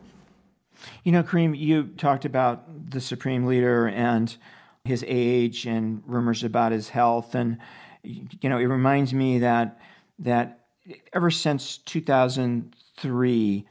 You 1.03 1.11
know, 1.11 1.23
Karim, 1.23 1.55
you 1.55 1.87
talked 1.97 2.25
about 2.25 2.91
the 2.91 3.01
supreme 3.01 3.45
leader 3.45 3.87
and 3.87 4.35
his 4.83 5.05
age 5.07 5.65
and 5.65 6.03
rumors 6.05 6.43
about 6.43 6.71
his 6.71 6.89
health. 6.89 7.35
And, 7.35 7.57
you 8.03 8.49
know, 8.49 8.57
it 8.57 8.65
reminds 8.65 9.13
me 9.13 9.39
that 9.39 9.79
that 10.19 10.59
ever 11.13 11.31
since 11.31 11.77
2003, 11.77 13.67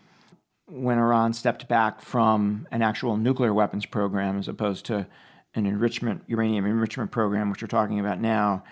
when 0.67 0.99
Iran 0.99 1.33
stepped 1.33 1.69
back 1.69 2.01
from 2.01 2.69
an 2.71 2.83
actual 2.83 3.17
nuclear 3.17 3.53
weapons 3.53 3.87
program 3.87 4.39
as 4.39 4.47
opposed 4.49 4.87
to 4.87 5.07
an 5.55 5.67
enrichment 5.67 6.23
uranium 6.29 6.65
enrichment 6.65 7.11
program, 7.11 7.51
which 7.51 7.63
we're 7.63 7.69
talking 7.69 7.99
about 7.99 8.21
now, 8.21 8.63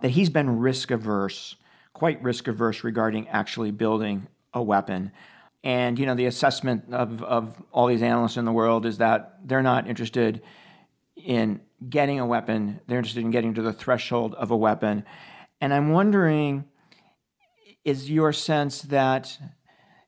that 0.00 0.10
he's 0.10 0.30
been 0.30 0.58
risk 0.58 0.90
averse, 0.90 1.54
quite 1.92 2.20
risk 2.22 2.48
averse 2.48 2.82
regarding 2.82 3.28
actually 3.28 3.70
building 3.70 4.26
a 4.52 4.62
weapon. 4.62 5.12
And 5.64 5.98
you 5.98 6.04
know, 6.04 6.14
the 6.14 6.26
assessment 6.26 6.84
of, 6.92 7.22
of 7.24 7.60
all 7.72 7.86
these 7.86 8.02
analysts 8.02 8.36
in 8.36 8.44
the 8.44 8.52
world 8.52 8.84
is 8.84 8.98
that 8.98 9.38
they're 9.44 9.62
not 9.62 9.88
interested 9.88 10.42
in 11.16 11.60
getting 11.88 12.20
a 12.20 12.26
weapon, 12.26 12.80
they're 12.86 12.98
interested 12.98 13.24
in 13.24 13.30
getting 13.30 13.54
to 13.54 13.62
the 13.62 13.72
threshold 13.72 14.34
of 14.34 14.50
a 14.50 14.56
weapon. 14.56 15.04
And 15.60 15.72
I'm 15.72 15.90
wondering 15.90 16.66
is 17.84 18.10
your 18.10 18.32
sense 18.32 18.82
that 18.82 19.38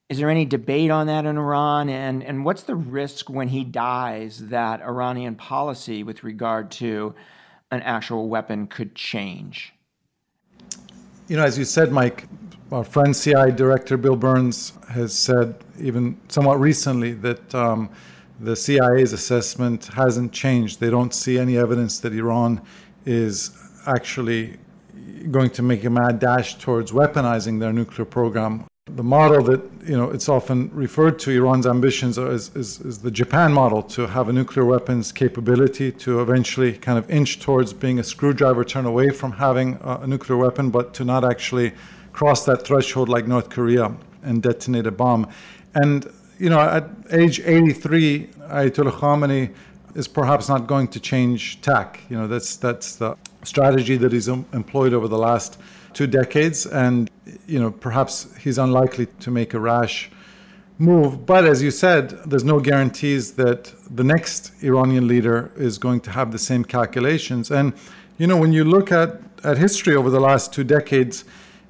is 0.09 0.19
there 0.19 0.31
any 0.31 0.45
debate 0.45 0.91
on 0.91 1.09
that 1.09 1.27
in 1.27 1.37
Iran? 1.37 1.89
And, 1.89 2.23
and 2.23 2.45
what's 2.45 2.63
the 2.63 2.77
risk 2.77 3.29
when 3.29 3.49
he 3.49 3.65
dies 3.65 4.39
that 4.49 4.81
Iranian 4.81 5.35
policy 5.35 6.05
with 6.05 6.23
regard 6.23 6.71
to 6.73 7.15
an 7.71 7.83
actual 7.83 8.29
weapon 8.29 8.69
could 8.69 8.95
change? 8.95 9.75
You 11.27 11.37
know, 11.37 11.43
as 11.43 11.59
you 11.59 11.65
said, 11.65 11.91
Mike, 11.91 12.29
our 12.73 12.85
friend 12.85 13.15
CIA 13.15 13.53
Director 13.53 13.97
Bill 13.97 14.17
Burns 14.17 14.73
has 14.89 15.13
said, 15.13 15.55
even 15.79 16.19
somewhat 16.29 16.59
recently, 16.59 17.13
that 17.13 17.55
um, 17.55 17.89
the 18.41 18.57
CIA's 18.57 19.13
assessment 19.13 19.87
hasn't 19.87 20.33
changed. 20.33 20.81
They 20.81 20.91
don't 20.91 21.15
see 21.15 21.39
any 21.39 21.57
evidence 21.59 22.01
that 22.01 22.13
Iran 22.13 22.61
is 23.05 23.57
actually 23.87 24.57
going 25.31 25.51
to 25.51 25.63
make 25.63 25.85
a 25.85 25.91
mad 25.91 26.19
dash 26.19 26.57
towards 26.57 26.93
weaponizing 26.93 27.61
their 27.61 27.73
nuclear 27.73 28.05
program. 28.05 28.65
The 28.91 29.03
model 29.03 29.43
that 29.45 29.63
you 29.85 29.97
know 29.97 30.11
it's 30.11 30.29
often 30.29 30.71
referred 30.73 31.19
to 31.21 31.31
Iran's 31.33 31.67
ambitions 31.67 32.19
is, 32.19 32.55
is, 32.55 32.81
is, 32.81 32.99
the 32.99 33.11
Japan 33.11 33.53
model 33.53 33.83
to 33.83 34.07
have 34.07 34.29
a 34.29 34.33
nuclear 34.33 34.65
weapons 34.65 35.11
capability 35.11 35.91
to 35.91 36.21
eventually 36.21 36.73
kind 36.73 36.97
of 36.97 37.11
inch 37.11 37.41
towards 37.41 37.73
being 37.73 37.99
a 37.99 38.05
screwdriver 38.05 38.65
turn 38.65 38.87
away 38.87 39.11
from 39.11 39.33
having 39.33 39.77
a, 39.83 40.01
a 40.03 40.07
nuclear 40.07 40.39
weapon, 40.39 40.71
but 40.71 40.95
to 40.95 41.05
not 41.05 41.25
actually 41.25 41.73
cross 42.17 42.47
that 42.47 42.65
threshold 42.67 43.09
like 43.11 43.29
North 43.29 43.51
Korea 43.51 43.95
and 44.23 44.43
detonate 44.43 44.87
a 44.87 44.91
bomb. 44.91 45.29
And 45.75 46.11
you 46.39 46.49
know, 46.51 46.61
at 46.61 46.85
age 47.11 47.41
83, 47.41 48.27
Ayatollah 48.27 48.93
Khamenei 49.01 49.55
is 49.95 50.09
perhaps 50.09 50.49
not 50.49 50.67
going 50.67 50.89
to 50.89 51.01
change 51.01 51.61
tack. 51.61 52.01
You 52.09 52.17
know, 52.19 52.27
that's 52.27 52.57
that's 52.57 52.97
the 52.97 53.17
strategy 53.43 53.97
that 53.99 54.13
he's 54.13 54.29
employed 54.29 54.93
over 54.95 55.09
the 55.09 55.19
last 55.19 55.61
two 55.93 56.07
decades, 56.07 56.67
and 56.67 57.11
you 57.47 57.61
know, 57.61 57.71
perhaps 57.71 58.35
he's 58.43 58.59
unlikely 58.59 59.07
to 59.21 59.31
make 59.31 59.53
a 59.55 59.61
rash 59.61 60.11
move. 60.79 61.27
But 61.27 61.45
as 61.45 61.63
you 61.63 61.71
said, 61.71 62.11
there's 62.31 62.45
no 62.45 62.61
guarantees 62.61 63.33
that 63.35 63.73
the 63.95 64.05
next 64.05 64.53
Iranian 64.63 65.07
leader 65.07 65.51
is 65.57 65.79
going 65.79 66.01
to 66.01 66.11
have 66.11 66.33
the 66.33 66.39
same 66.39 66.65
calculations. 66.65 67.51
And 67.51 67.73
you 68.19 68.27
know, 68.27 68.39
when 68.39 68.53
you 68.53 68.65
look 68.65 68.91
at 68.91 69.11
at 69.45 69.59
history 69.59 69.95
over 69.95 70.11
the 70.11 70.21
last 70.21 70.53
two 70.53 70.65
decades, 70.65 71.25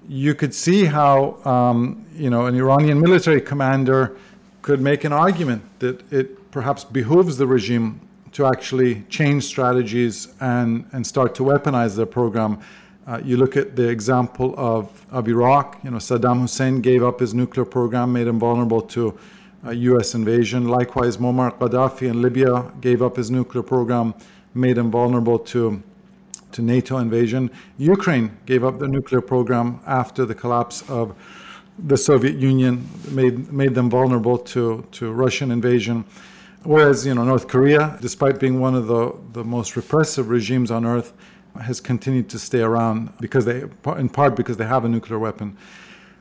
you 0.08 0.34
could 0.34 0.54
see 0.54 0.84
how 0.84 1.36
um, 1.44 2.06
you 2.14 2.30
know 2.30 2.46
an 2.46 2.54
Iranian 2.54 3.00
military 3.00 3.40
commander 3.40 4.16
could 4.62 4.80
make 4.80 5.04
an 5.04 5.12
argument 5.12 5.62
that 5.78 6.00
it 6.12 6.50
perhaps 6.50 6.84
behooves 6.84 7.36
the 7.36 7.46
regime 7.46 8.00
to 8.32 8.46
actually 8.46 9.02
change 9.08 9.44
strategies 9.44 10.28
and, 10.40 10.84
and 10.92 11.06
start 11.06 11.34
to 11.34 11.42
weaponize 11.42 11.96
their 11.96 12.06
program. 12.06 12.58
Uh, 13.06 13.20
you 13.24 13.36
look 13.36 13.56
at 13.56 13.76
the 13.76 13.88
example 13.88 14.54
of, 14.58 15.06
of 15.10 15.28
Iraq, 15.28 15.78
you 15.84 15.90
know, 15.90 15.96
Saddam 15.96 16.40
Hussein 16.40 16.80
gave 16.80 17.04
up 17.04 17.20
his 17.20 17.32
nuclear 17.32 17.64
program, 17.64 18.12
made 18.12 18.26
him 18.26 18.38
vulnerable 18.38 18.82
to 18.82 19.16
uh, 19.64 19.70
US 19.70 20.14
invasion. 20.14 20.68
Likewise, 20.68 21.16
Muammar 21.16 21.56
Gaddafi 21.58 22.08
in 22.08 22.20
Libya 22.20 22.70
gave 22.80 23.00
up 23.02 23.16
his 23.16 23.30
nuclear 23.30 23.62
program, 23.62 24.12
made 24.54 24.76
him 24.76 24.90
vulnerable 24.90 25.38
to, 25.38 25.82
to 26.56 26.62
NATO 26.62 26.96
invasion. 26.98 27.50
Ukraine 27.78 28.36
gave 28.46 28.64
up 28.64 28.78
their 28.78 28.88
nuclear 28.88 29.20
program 29.20 29.80
after 29.86 30.24
the 30.24 30.34
collapse 30.34 30.82
of 30.88 31.14
the 31.78 31.96
Soviet 31.96 32.36
Union, 32.36 32.88
made, 33.10 33.52
made 33.52 33.74
them 33.74 33.90
vulnerable 33.90 34.38
to, 34.38 34.84
to 34.92 35.12
Russian 35.12 35.50
invasion. 35.50 36.04
Whereas, 36.62 37.04
you 37.04 37.14
know, 37.14 37.24
North 37.24 37.46
Korea, 37.46 37.98
despite 38.00 38.40
being 38.40 38.58
one 38.58 38.74
of 38.74 38.86
the, 38.86 39.14
the 39.32 39.44
most 39.44 39.76
repressive 39.76 40.30
regimes 40.30 40.70
on 40.70 40.86
earth, 40.86 41.12
has 41.60 41.78
continued 41.80 42.28
to 42.30 42.38
stay 42.38 42.62
around 42.62 43.12
because 43.20 43.44
they, 43.44 43.62
in 43.98 44.08
part 44.08 44.34
because 44.34 44.56
they 44.56 44.66
have 44.66 44.84
a 44.86 44.88
nuclear 44.88 45.18
weapon. 45.18 45.56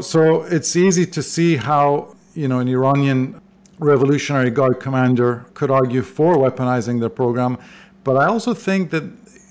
So 0.02 0.44
it's 0.44 0.76
easy 0.76 1.06
to 1.06 1.24
see 1.24 1.56
how, 1.56 2.16
you 2.34 2.50
know, 2.50 2.60
an 2.60 2.68
Iranian 2.68 3.42
Revolutionary 3.80 4.52
Guard 4.52 4.82
commander 4.82 5.46
could 5.54 5.72
argue 5.72 6.02
for 6.02 6.36
weaponizing 6.36 7.00
their 7.00 7.10
program. 7.10 7.58
But 8.04 8.18
I 8.18 8.28
also 8.28 8.54
think 8.54 8.92
that 8.92 9.04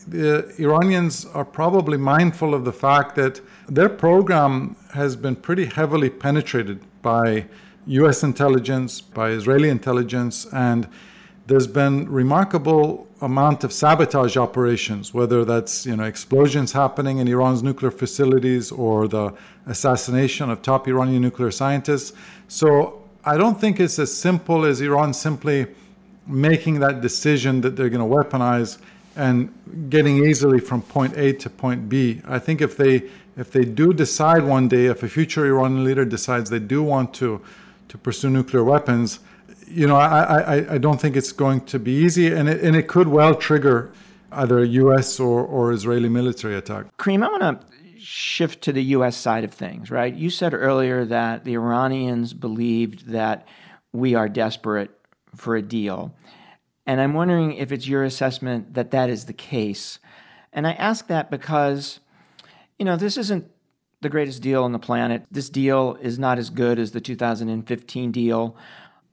the 0.06 0.54
Iranians 0.58 1.24
are 1.26 1.44
probably 1.44 1.96
mindful 1.96 2.54
of 2.54 2.64
the 2.64 2.72
fact 2.72 3.16
that 3.16 3.40
their 3.68 3.88
program 3.88 4.76
has 4.92 5.16
been 5.16 5.36
pretty 5.36 5.66
heavily 5.66 6.10
penetrated 6.10 6.80
by 7.02 7.46
US 7.86 8.22
intelligence, 8.22 9.00
by 9.00 9.30
Israeli 9.30 9.68
intelligence, 9.68 10.46
and 10.52 10.88
there's 11.46 11.66
been 11.66 12.10
remarkable 12.10 13.06
amount 13.20 13.64
of 13.64 13.72
sabotage 13.72 14.36
operations, 14.36 15.12
whether 15.12 15.44
that's 15.44 15.84
you 15.86 15.96
know 15.96 16.04
explosions 16.04 16.72
happening 16.72 17.18
in 17.18 17.28
Iran's 17.28 17.62
nuclear 17.62 17.90
facilities 17.90 18.72
or 18.72 19.08
the 19.08 19.32
assassination 19.66 20.50
of 20.50 20.62
top 20.62 20.88
Iranian 20.88 21.22
nuclear 21.22 21.50
scientists. 21.50 22.12
So 22.48 23.02
I 23.24 23.36
don't 23.36 23.58
think 23.60 23.80
it's 23.80 23.98
as 23.98 24.14
simple 24.14 24.64
as 24.64 24.80
Iran 24.80 25.12
simply 25.12 25.66
making 26.26 26.80
that 26.80 27.00
decision 27.00 27.60
that 27.60 27.76
they're 27.76 27.90
going 27.90 28.08
to 28.08 28.16
weaponize 28.16 28.78
and 29.16 29.52
getting 29.90 30.24
easily 30.24 30.60
from 30.60 30.82
point 30.82 31.16
A 31.16 31.32
to 31.34 31.50
point 31.50 31.88
B. 31.88 32.20
I 32.26 32.38
think 32.38 32.60
if 32.60 32.76
they 32.76 33.10
if 33.36 33.50
they 33.50 33.64
do 33.64 33.92
decide 33.92 34.44
one 34.44 34.68
day, 34.68 34.86
if 34.86 35.02
a 35.02 35.08
future 35.08 35.44
Iranian 35.46 35.84
leader 35.84 36.04
decides 36.04 36.50
they 36.50 36.58
do 36.58 36.82
want 36.82 37.14
to 37.14 37.40
to 37.88 37.98
pursue 37.98 38.30
nuclear 38.30 38.64
weapons, 38.64 39.20
you 39.66 39.86
know, 39.86 39.96
I, 39.96 40.40
I, 40.40 40.74
I 40.74 40.78
don't 40.78 41.00
think 41.00 41.16
it's 41.16 41.32
going 41.32 41.62
to 41.66 41.78
be 41.78 41.92
easy, 41.92 42.32
and 42.32 42.48
it, 42.48 42.62
and 42.62 42.76
it 42.76 42.88
could 42.88 43.08
well 43.08 43.34
trigger 43.34 43.92
either 44.32 44.58
a 44.58 44.66
U.S. 44.66 45.20
or, 45.20 45.44
or 45.44 45.72
Israeli 45.72 46.08
military 46.08 46.56
attack. 46.56 46.86
Karim, 46.98 47.22
I 47.22 47.28
want 47.28 47.42
to 47.60 47.66
shift 47.98 48.62
to 48.62 48.72
the 48.72 48.82
U.S. 48.96 49.16
side 49.16 49.44
of 49.44 49.52
things, 49.52 49.90
right? 49.90 50.12
You 50.12 50.30
said 50.30 50.54
earlier 50.54 51.04
that 51.06 51.44
the 51.44 51.54
Iranians 51.54 52.34
believed 52.34 53.08
that 53.08 53.46
we 53.92 54.14
are 54.14 54.28
desperate 54.28 54.90
for 55.34 55.56
a 55.56 55.62
deal. 55.62 56.14
And 56.86 57.00
I'm 57.00 57.14
wondering 57.14 57.54
if 57.54 57.72
it's 57.72 57.88
your 57.88 58.04
assessment 58.04 58.74
that 58.74 58.90
that 58.90 59.08
is 59.08 59.24
the 59.24 59.32
case. 59.32 59.98
And 60.52 60.66
I 60.66 60.72
ask 60.72 61.06
that 61.08 61.30
because, 61.30 62.00
you 62.78 62.84
know, 62.84 62.96
this 62.96 63.16
isn't 63.16 63.50
the 64.00 64.10
greatest 64.10 64.42
deal 64.42 64.64
on 64.64 64.72
the 64.72 64.78
planet. 64.78 65.24
This 65.30 65.48
deal 65.48 65.96
is 66.00 66.18
not 66.18 66.38
as 66.38 66.50
good 66.50 66.78
as 66.78 66.92
the 66.92 67.00
2015 67.00 68.12
deal. 68.12 68.56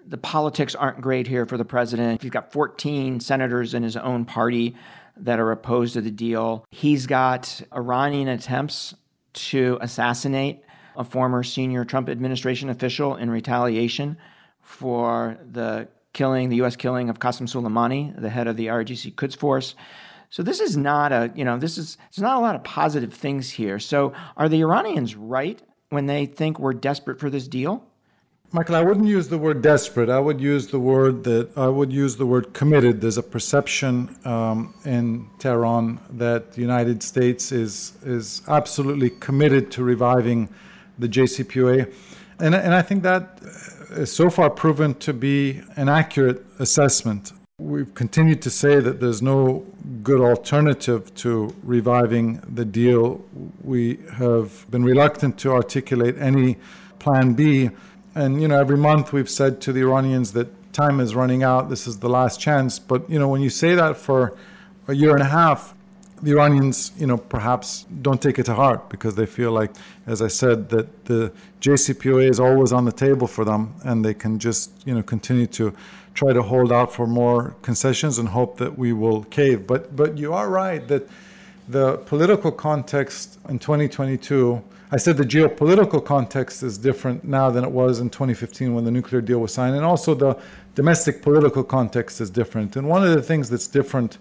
The 0.05 0.17
politics 0.17 0.75
aren't 0.75 0.99
great 0.99 1.27
here 1.27 1.45
for 1.45 1.57
the 1.57 1.65
president. 1.65 2.21
He's 2.21 2.31
got 2.31 2.51
14 2.51 3.21
senators 3.21 3.73
in 3.73 3.83
his 3.83 3.95
own 3.95 4.25
party 4.25 4.75
that 5.17 5.39
are 5.39 5.51
opposed 5.51 5.93
to 5.93 6.01
the 6.01 6.11
deal. 6.11 6.65
He's 6.71 7.07
got 7.07 7.61
Iranian 7.73 8.27
attempts 8.27 8.93
to 9.33 9.77
assassinate 9.81 10.63
a 10.97 11.03
former 11.03 11.43
senior 11.43 11.85
Trump 11.85 12.09
administration 12.09 12.69
official 12.69 13.15
in 13.15 13.29
retaliation 13.29 14.17
for 14.61 15.37
the 15.51 15.87
killing, 16.13 16.49
the 16.49 16.57
U.S. 16.57 16.75
killing 16.75 17.09
of 17.09 17.19
Qasem 17.19 17.47
Soleimani, 17.47 18.19
the 18.19 18.29
head 18.29 18.47
of 18.47 18.57
the 18.57 18.67
IRGC 18.67 19.15
Quds 19.15 19.35
Force. 19.35 19.75
So 20.29 20.43
this 20.43 20.59
is 20.59 20.77
not 20.77 21.11
a, 21.11 21.31
you 21.35 21.43
know, 21.43 21.57
this 21.57 21.77
is, 21.77 21.97
there's 21.97 22.23
not 22.23 22.37
a 22.37 22.39
lot 22.39 22.55
of 22.55 22.63
positive 22.63 23.13
things 23.13 23.49
here. 23.49 23.79
So 23.79 24.13
are 24.37 24.47
the 24.47 24.61
Iranians 24.61 25.15
right 25.15 25.61
when 25.89 26.05
they 26.05 26.25
think 26.25 26.57
we're 26.57 26.73
desperate 26.73 27.19
for 27.19 27.29
this 27.29 27.47
deal? 27.47 27.85
Michael, 28.53 28.75
I 28.75 28.81
wouldn't 28.81 29.07
use 29.07 29.29
the 29.29 29.37
word 29.37 29.61
desperate. 29.61 30.09
I 30.09 30.19
would 30.19 30.41
use 30.41 30.67
the 30.67 30.79
word 30.79 31.23
that 31.23 31.57
I 31.57 31.69
would 31.69 31.91
use 31.91 32.17
the 32.17 32.25
word 32.25 32.53
committed. 32.53 32.99
There's 32.99 33.17
a 33.17 33.23
perception 33.23 34.13
um, 34.25 34.73
in 34.83 35.29
Tehran 35.39 36.01
that 36.17 36.51
the 36.51 36.59
United 36.59 37.01
States 37.01 37.53
is 37.53 37.93
is 38.03 38.41
absolutely 38.49 39.09
committed 39.09 39.71
to 39.71 39.83
reviving 39.85 40.49
the 40.99 41.07
JCPOA, 41.07 41.93
and 42.39 42.53
and 42.53 42.73
I 42.73 42.81
think 42.81 43.03
that 43.03 43.39
is 43.91 44.11
so 44.11 44.29
far 44.29 44.49
proven 44.49 44.95
to 44.95 45.13
be 45.13 45.61
an 45.75 45.89
accurate 45.89 46.43
assessment. 46.59 47.33
We've 47.59 47.93
continued 47.93 48.41
to 48.43 48.49
say 48.49 48.79
that 48.79 48.99
there's 48.99 49.21
no 49.21 49.65
good 50.01 50.19
alternative 50.19 51.13
to 51.15 51.53
reviving 51.63 52.41
the 52.47 52.65
deal. 52.65 53.23
We 53.63 53.99
have 54.13 54.65
been 54.71 54.83
reluctant 54.83 55.37
to 55.39 55.51
articulate 55.51 56.17
any 56.17 56.57
plan 56.99 57.33
B 57.33 57.69
and 58.15 58.41
you 58.41 58.47
know 58.47 58.59
every 58.59 58.77
month 58.77 59.13
we've 59.13 59.29
said 59.29 59.61
to 59.61 59.73
the 59.73 59.81
Iranians 59.81 60.33
that 60.33 60.73
time 60.73 60.99
is 60.99 61.15
running 61.15 61.43
out. 61.43 61.69
This 61.69 61.87
is 61.87 61.99
the 61.99 62.09
last 62.09 62.39
chance. 62.39 62.79
But 62.79 63.09
you 63.09 63.19
know 63.19 63.27
when 63.27 63.41
you 63.41 63.49
say 63.49 63.75
that 63.75 63.97
for 63.97 64.35
a 64.87 64.93
year 64.93 65.11
and 65.11 65.21
a 65.21 65.29
half, 65.29 65.73
the 66.23 66.31
Iranians, 66.31 66.91
you 66.97 67.07
know, 67.07 67.17
perhaps 67.17 67.85
don't 68.01 68.21
take 68.21 68.37
it 68.39 68.45
to 68.45 68.53
heart 68.53 68.89
because 68.89 69.15
they 69.15 69.25
feel 69.25 69.51
like, 69.51 69.71
as 70.05 70.21
I 70.21 70.27
said, 70.27 70.69
that 70.69 71.05
the 71.05 71.31
JCPOA 71.61 72.29
is 72.29 72.39
always 72.39 72.71
on 72.71 72.85
the 72.85 72.91
table 72.91 73.27
for 73.27 73.43
them, 73.43 73.73
and 73.83 74.03
they 74.05 74.13
can 74.13 74.39
just, 74.39 74.71
you 74.85 74.93
know, 74.93 75.03
continue 75.03 75.47
to 75.47 75.73
try 76.13 76.33
to 76.33 76.41
hold 76.41 76.71
out 76.71 76.93
for 76.93 77.07
more 77.07 77.55
concessions 77.61 78.17
and 78.17 78.29
hope 78.29 78.57
that 78.57 78.77
we 78.77 78.93
will 78.93 79.23
cave. 79.25 79.65
But 79.65 79.95
but 79.95 80.17
you 80.17 80.33
are 80.33 80.49
right 80.49 80.85
that 80.87 81.07
the 81.69 81.97
political 81.97 82.51
context 82.51 83.39
in 83.47 83.59
2022 83.59 84.61
I 84.93 84.97
said 84.97 85.15
the 85.15 85.23
geopolitical 85.23 86.03
context 86.03 86.63
is 86.63 86.77
different 86.77 87.23
now 87.23 87.49
than 87.49 87.63
it 87.63 87.71
was 87.71 88.01
in 88.01 88.09
2015 88.09 88.73
when 88.73 88.83
the 88.83 88.91
nuclear 88.91 89.21
deal 89.21 89.39
was 89.39 89.53
signed, 89.53 89.77
and 89.77 89.85
also 89.85 90.13
the 90.13 90.37
domestic 90.75 91.21
political 91.21 91.63
context 91.63 92.19
is 92.19 92.29
different. 92.29 92.75
And 92.75 92.89
one 92.89 93.01
of 93.01 93.13
the 93.13 93.21
things 93.21 93.49
that's 93.49 93.67
different 93.67 94.17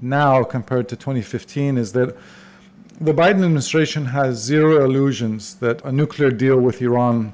now 0.00 0.42
compared 0.42 0.88
to 0.88 0.96
2015 0.96 1.76
is 1.78 1.92
that 1.92 2.16
the 3.00 3.12
Biden 3.12 3.44
administration 3.44 4.06
has 4.06 4.38
zero 4.38 4.84
illusions 4.84 5.54
that 5.56 5.84
a 5.84 5.92
nuclear 5.92 6.30
deal 6.30 6.58
with 6.58 6.80
Iran 6.80 7.32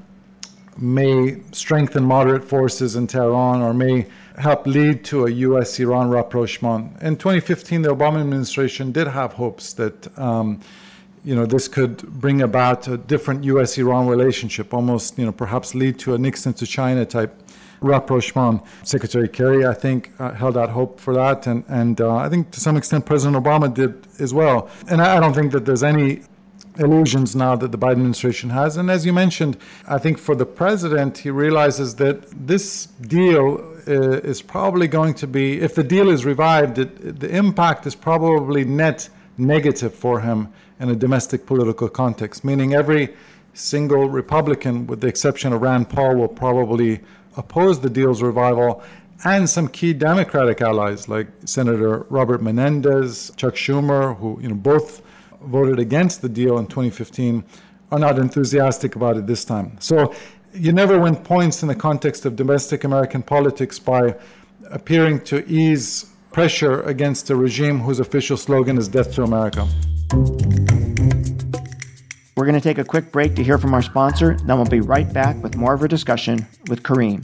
may 0.79 1.41
strengthen 1.53 2.05
moderate 2.05 2.45
forces 2.45 2.97
in 2.97 3.07
Tehran 3.07 3.61
or 3.61 3.75
may 3.75 4.07
help 4.39 4.67
lead 4.67 5.05
to 5.07 5.27
a 5.27 5.31
U.S. 5.31 5.79
Iran 5.81 6.09
rapprochement. 6.09 7.03
In 7.03 7.17
2015, 7.17 7.83
the 7.83 7.89
Obama 7.89 8.21
administration 8.21 8.93
did 8.93 9.09
have 9.09 9.33
hopes 9.33 9.73
that. 9.75 10.19
Um, 10.19 10.61
you 11.25 11.35
know, 11.35 11.45
this 11.45 11.69
could 11.69 12.01
bring 12.21 12.41
about 12.43 12.89
a 12.89 12.97
different 12.97 13.45
U.S.-Iran 13.45 14.09
relationship, 14.09 14.73
almost, 14.73 15.19
you 15.19 15.27
know, 15.27 15.33
perhaps 15.33 15.75
lead 15.75 15.99
to 15.99 16.15
a 16.15 16.19
Nixon 16.19 16.55
to 16.55 16.65
China 16.65 17.05
type 17.05 17.35
rapprochement. 17.81 18.63
Secretary 18.85 19.29
Kerry, 19.29 19.67
I 19.67 19.75
think, 19.75 20.13
uh, 20.19 20.33
held 20.33 20.57
out 20.57 20.71
hope 20.71 21.01
for 21.01 21.15
that, 21.15 21.47
and 21.47 21.65
and 21.69 22.01
uh, 22.01 22.17
I 22.17 22.29
think 22.29 22.51
to 22.53 22.61
some 22.61 22.77
extent 22.77 23.07
President 23.07 23.43
Obama 23.43 23.73
did 23.73 24.07
as 24.19 24.35
well. 24.35 24.69
And 24.89 25.01
I, 25.01 25.21
don't 25.21 25.35
think 25.35 25.53
that 25.53 25.65
there's 25.65 25.83
any 25.83 26.23
illusions 26.79 27.35
now 27.35 27.57
that 27.57 27.73
the 27.73 27.79
Biden 27.79 27.93
administration 27.93 28.51
has. 28.51 28.77
And 28.77 28.91
as 28.91 29.05
you 29.05 29.13
mentioned, 29.13 29.57
I 29.87 29.99
think 29.99 30.19
for 30.19 30.35
the 30.35 30.47
president, 30.47 31.19
he 31.19 31.31
realizes 31.31 31.97
that 31.97 32.47
this 32.47 32.87
deal 32.87 33.59
uh, 33.89 34.21
is 34.21 34.43
probably 34.43 34.87
going 34.87 35.15
to 35.15 35.27
be, 35.27 35.61
if 35.61 35.75
the 35.75 35.83
deal 35.83 36.09
is 36.09 36.25
revived, 36.25 36.79
it, 36.79 37.21
the 37.21 37.35
impact 37.35 37.87
is 37.87 37.95
probably 37.95 38.65
net 38.65 39.09
negative 39.37 39.95
for 39.95 40.21
him 40.21 40.49
in 40.81 40.91
a 40.91 40.97
domestic 40.97 41.47
political 41.47 41.89
context, 41.89 42.45
meaning 42.45 42.75
every 42.75 43.15
single 43.55 44.09
Republican, 44.09 44.87
with 44.87 45.01
the 45.01 45.09
exception 45.09 45.53
of 45.53 45.63
Rand 45.63 45.89
Paul, 45.89 46.17
will 46.17 46.29
probably 46.29 47.01
oppose 47.39 47.81
the 47.81 47.89
deal's 47.89 48.21
revival, 48.21 48.83
and 49.25 49.49
some 49.49 49.69
key 49.69 49.95
Democratic 49.95 50.61
allies 50.61 51.09
like 51.09 51.29
Senator 51.45 52.07
Robert 52.11 52.43
Menendez, 52.43 53.33
Chuck 53.37 53.55
Schumer, 53.55 54.17
who 54.19 54.39
you 54.43 54.49
know 54.49 54.55
both 54.55 55.01
voted 55.41 55.79
against 55.79 56.21
the 56.21 56.29
deal 56.29 56.59
in 56.59 56.67
2015, 56.67 57.43
are 57.91 57.99
not 57.99 58.19
enthusiastic 58.19 58.97
about 58.97 59.17
it 59.17 59.27
this 59.27 59.45
time. 59.45 59.77
So 59.81 60.15
you 60.53 60.73
never 60.73 60.99
win 61.01 61.17
points 61.17 61.63
in 61.63 61.69
the 61.69 61.75
context 61.75 62.27
of 62.27 62.37
domestic 62.37 62.85
American 62.85 63.23
politics 63.23 63.79
by 63.79 64.15
appearing 64.71 65.21
to 65.23 65.47
ease 65.49 66.13
pressure 66.33 66.83
against 66.83 67.31
a 67.31 67.37
regime 67.37 67.81
whose 67.81 68.01
official 68.01 68.37
slogan 68.37 68.77
is 68.79 68.89
Death 68.89 69.15
to 69.15 69.23
America. 69.23 69.67
We're 72.39 72.45
going 72.45 72.55
to 72.55 72.61
take 72.61 72.79
a 72.79 72.85
quick 72.85 73.11
break 73.11 73.35
to 73.35 73.43
hear 73.43 73.59
from 73.59 73.75
our 73.75 73.83
sponsor, 73.83 74.37
then 74.45 74.57
we'll 74.57 74.65
be 74.65 74.81
right 74.81 75.13
back 75.13 75.43
with 75.43 75.57
more 75.57 75.75
of 75.75 75.83
a 75.83 75.89
discussion 75.89 76.47
with 76.69 76.85
Karim. 76.85 77.23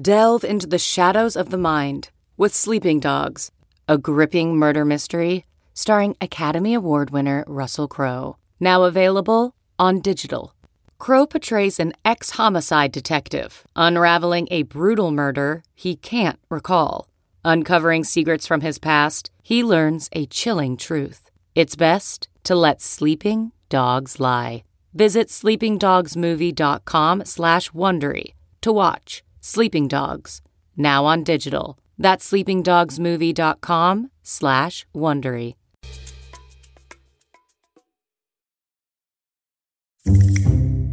Delve 0.00 0.44
into 0.44 0.66
the 0.66 0.78
shadows 0.78 1.36
of 1.36 1.50
the 1.50 1.58
mind 1.58 2.08
with 2.38 2.54
Sleeping 2.54 3.00
Dogs, 3.00 3.50
a 3.86 3.98
gripping 3.98 4.56
murder 4.56 4.86
mystery 4.86 5.44
starring 5.74 6.16
Academy 6.22 6.72
Award 6.72 7.10
winner 7.10 7.44
Russell 7.46 7.86
Crowe. 7.86 8.38
Now 8.58 8.84
available 8.84 9.54
on 9.78 10.00
digital. 10.00 10.54
Crowe 10.96 11.26
portrays 11.26 11.78
an 11.78 11.92
ex 12.02 12.30
homicide 12.30 12.92
detective 12.92 13.66
unraveling 13.76 14.48
a 14.50 14.62
brutal 14.62 15.10
murder 15.10 15.62
he 15.74 15.96
can't 15.96 16.38
recall. 16.48 17.08
Uncovering 17.44 18.04
secrets 18.04 18.46
from 18.46 18.62
his 18.62 18.78
past, 18.78 19.30
he 19.42 19.62
learns 19.62 20.08
a 20.12 20.24
chilling 20.24 20.78
truth. 20.78 21.28
It's 21.54 21.76
best 21.76 22.27
to 22.48 22.54
let 22.54 22.80
sleeping 22.80 23.52
dogs 23.68 24.18
lie. 24.18 24.64
Visit 24.94 25.28
sleepingdogsmovie.com 25.28 27.24
slash 27.26 27.70
Wondery 27.72 28.32
to 28.62 28.72
watch 28.72 29.22
Sleeping 29.40 29.86
Dogs, 29.86 30.40
now 30.74 31.04
on 31.04 31.24
digital. 31.24 31.78
That's 31.98 32.30
sleepingdogsmovie.com 32.30 34.10
slash 34.22 34.86
Wondery. 34.94 35.56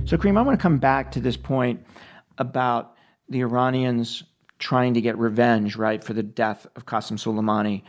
So, 0.06 0.18
Karim, 0.18 0.38
I 0.38 0.42
want 0.42 0.60
to 0.60 0.62
come 0.62 0.78
back 0.78 1.10
to 1.14 1.22
this 1.22 1.38
point 1.38 1.86
about 2.38 2.96
the 3.30 3.40
Iranians 3.40 4.24
trying 4.60 4.94
to 4.94 5.02
get 5.02 5.18
revenge, 5.18 5.78
right, 5.78 6.04
for 6.04 6.12
the 6.12 6.22
death 6.22 6.68
of 6.76 6.86
Qasem 6.86 7.18
Soleimani. 7.18 7.82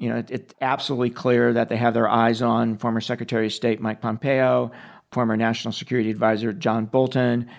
You 0.00 0.08
know, 0.08 0.16
it, 0.16 0.30
it's 0.30 0.54
absolutely 0.62 1.10
clear 1.10 1.52
that 1.52 1.68
they 1.68 1.76
have 1.76 1.92
their 1.92 2.08
eyes 2.08 2.40
on 2.40 2.78
former 2.78 3.02
Secretary 3.02 3.46
of 3.46 3.52
State 3.52 3.80
Mike 3.80 4.00
Pompeo, 4.00 4.72
former 5.12 5.36
National 5.36 5.72
Security 5.72 6.10
Advisor 6.10 6.54
John 6.54 6.86
Bolton, 6.86 7.50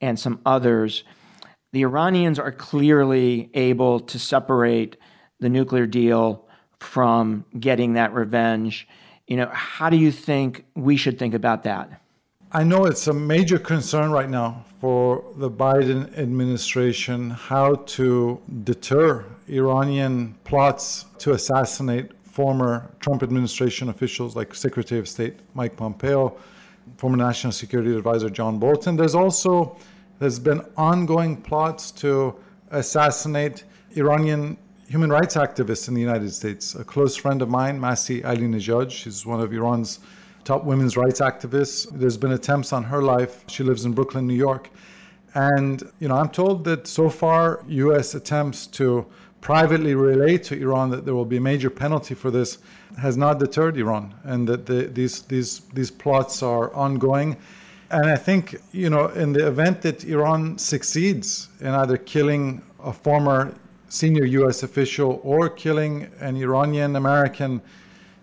and 0.00 0.18
some 0.18 0.40
others. 0.46 1.02
The 1.72 1.82
Iranians 1.82 2.38
are 2.38 2.52
clearly 2.52 3.50
able 3.52 3.98
to 4.00 4.18
separate 4.18 4.96
the 5.40 5.48
nuclear 5.48 5.86
deal 5.86 6.46
from 6.78 7.44
getting 7.58 7.94
that 7.94 8.14
revenge. 8.14 8.86
You 9.26 9.36
know, 9.36 9.50
how 9.52 9.90
do 9.90 9.96
you 9.96 10.12
think 10.12 10.66
we 10.76 10.96
should 10.96 11.18
think 11.18 11.34
about 11.34 11.64
that? 11.64 12.00
I 12.50 12.64
know 12.64 12.86
it's 12.86 13.06
a 13.08 13.12
major 13.12 13.58
concern 13.58 14.10
right 14.10 14.30
now 14.30 14.64
for 14.80 15.22
the 15.36 15.50
Biden 15.50 16.16
administration 16.16 17.28
how 17.28 17.74
to 17.74 18.40
deter 18.64 19.26
Iranian 19.48 20.34
plots 20.44 21.04
to 21.18 21.32
assassinate 21.32 22.12
former 22.24 22.90
Trump 23.00 23.22
administration 23.22 23.90
officials 23.90 24.34
like 24.34 24.54
Secretary 24.54 24.98
of 24.98 25.06
State 25.06 25.40
Mike 25.52 25.76
Pompeo, 25.76 26.38
former 26.96 27.18
National 27.18 27.52
Security 27.52 27.94
Advisor 27.94 28.30
John 28.30 28.58
Bolton. 28.58 28.96
There's 28.96 29.14
also 29.14 29.76
there's 30.18 30.38
been 30.38 30.62
ongoing 30.78 31.36
plots 31.36 31.90
to 32.00 32.34
assassinate 32.70 33.64
Iranian 33.94 34.56
human 34.88 35.10
rights 35.10 35.34
activists 35.34 35.88
in 35.88 35.92
the 35.92 36.00
United 36.00 36.32
States. 36.32 36.74
A 36.76 36.82
close 36.82 37.14
friend 37.14 37.42
of 37.42 37.50
mine, 37.50 37.78
Masih 37.78 38.22
Alinejad, 38.22 38.90
she's 38.90 39.26
one 39.26 39.38
of 39.38 39.52
Iran's 39.52 39.98
top 40.48 40.64
women's 40.64 40.96
rights 40.96 41.20
activists. 41.20 41.86
There's 41.92 42.16
been 42.16 42.32
attempts 42.32 42.72
on 42.72 42.82
her 42.82 43.02
life. 43.02 43.44
She 43.48 43.62
lives 43.62 43.84
in 43.84 43.92
Brooklyn, 43.92 44.26
New 44.26 44.40
York. 44.48 44.70
And, 45.34 45.82
you 46.00 46.08
know, 46.08 46.16
I'm 46.16 46.30
told 46.30 46.64
that 46.64 46.86
so 46.86 47.10
far 47.10 47.62
US 47.68 48.14
attempts 48.14 48.66
to 48.78 49.04
privately 49.42 49.94
relate 49.94 50.42
to 50.44 50.58
Iran 50.58 50.88
that 50.88 51.04
there 51.04 51.14
will 51.14 51.26
be 51.26 51.36
a 51.36 51.40
major 51.52 51.68
penalty 51.68 52.14
for 52.14 52.30
this 52.30 52.58
has 52.96 53.14
not 53.18 53.38
deterred 53.38 53.76
Iran 53.76 54.14
and 54.24 54.48
that 54.48 54.64
the, 54.64 54.86
these, 54.86 55.20
these, 55.32 55.60
these 55.74 55.90
plots 55.90 56.42
are 56.42 56.72
ongoing. 56.72 57.36
And 57.90 58.06
I 58.06 58.16
think, 58.16 58.56
you 58.72 58.88
know, 58.88 59.08
in 59.08 59.34
the 59.34 59.46
event 59.46 59.82
that 59.82 60.04
Iran 60.04 60.56
succeeds 60.56 61.48
in 61.60 61.72
either 61.82 61.98
killing 61.98 62.62
a 62.82 62.92
former 62.92 63.52
senior 63.90 64.24
US 64.24 64.62
official 64.62 65.20
or 65.22 65.50
killing 65.50 66.08
an 66.20 66.36
Iranian 66.36 66.96
American 66.96 67.60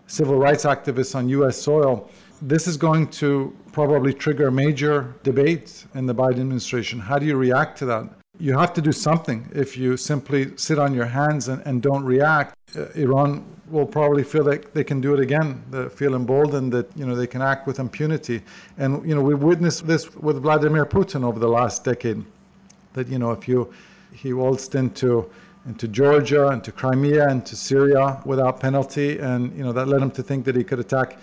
civil 0.08 0.38
rights 0.38 0.66
activists 0.66 1.16
on 1.16 1.30
US 1.30 1.62
soil, 1.62 2.10
this 2.42 2.68
is 2.68 2.78
going 2.78 3.08
to 3.08 3.56
probably 3.72 4.14
trigger 4.14 4.52
major 4.52 5.16
debate 5.24 5.86
in 5.96 6.06
the 6.06 6.14
Biden 6.14 6.42
administration. 6.42 7.00
How 7.00 7.18
do 7.18 7.26
you 7.26 7.38
react 7.38 7.78
to 7.80 7.86
that? 7.86 8.10
You 8.38 8.58
have 8.58 8.74
to 8.74 8.82
do 8.82 8.92
something. 8.92 9.50
If 9.56 9.78
you 9.78 9.96
simply 9.96 10.58
sit 10.58 10.78
on 10.78 10.94
your 10.94 11.06
hands 11.06 11.48
and, 11.48 11.62
and 11.66 11.82
don't 11.82 12.04
react, 12.04 12.56
uh, 12.76 12.88
Iran 12.96 13.46
will 13.70 13.86
probably 13.86 14.24
feel 14.24 14.44
like 14.44 14.74
they 14.74 14.84
can 14.84 15.00
do 15.00 15.14
it 15.14 15.20
again. 15.22 15.64
They 15.72 15.88
feel 15.88 16.16
emboldened 16.16 16.74
that 16.74 16.88
you 16.98 17.06
know 17.06 17.16
they 17.16 17.28
can 17.28 17.42
act 17.42 17.66
with 17.66 17.80
impunity. 17.80 18.42
And 18.78 19.08
you 19.08 19.16
know 19.16 19.22
we've 19.22 19.42
witnessed 19.42 19.88
this 19.88 20.14
with 20.16 20.42
Vladimir 20.42 20.86
Putin 20.86 21.24
over 21.24 21.40
the 21.40 21.48
last 21.48 21.86
decade. 21.86 22.24
That 22.94 23.08
you 23.08 23.20
know 23.20 23.32
if 23.32 23.48
you 23.48 23.74
he 24.12 24.34
waltzed 24.34 24.76
into 24.76 25.30
into 25.66 25.88
Georgia, 25.88 26.48
and 26.50 26.64
to 26.64 26.72
Crimea, 26.72 27.28
and 27.28 27.46
to 27.46 27.56
Syria 27.56 28.22
without 28.26 28.60
penalty, 28.60 29.20
and 29.20 29.56
you 29.58 29.64
know 29.64 29.72
that 29.72 29.88
led 29.88 30.02
him 30.02 30.12
to 30.12 30.24
think 30.24 30.46
that 30.46 30.56
he 30.56 30.64
could 30.64 30.80
attack 30.80 31.18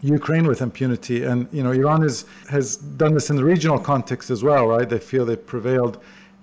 Ukraine 0.00 0.46
with 0.46 0.62
impunity. 0.62 1.24
And 1.24 1.48
you 1.52 1.62
know 1.62 1.72
Iran 1.72 2.02
is, 2.02 2.24
has 2.48 2.76
done 2.76 3.14
this 3.14 3.30
in 3.30 3.36
the 3.36 3.44
regional 3.44 3.78
context 3.78 4.30
as 4.30 4.42
well, 4.42 4.66
right? 4.66 4.88
They 4.88 4.98
feel 4.98 5.24
they've 5.24 5.46
prevailed 5.46 5.98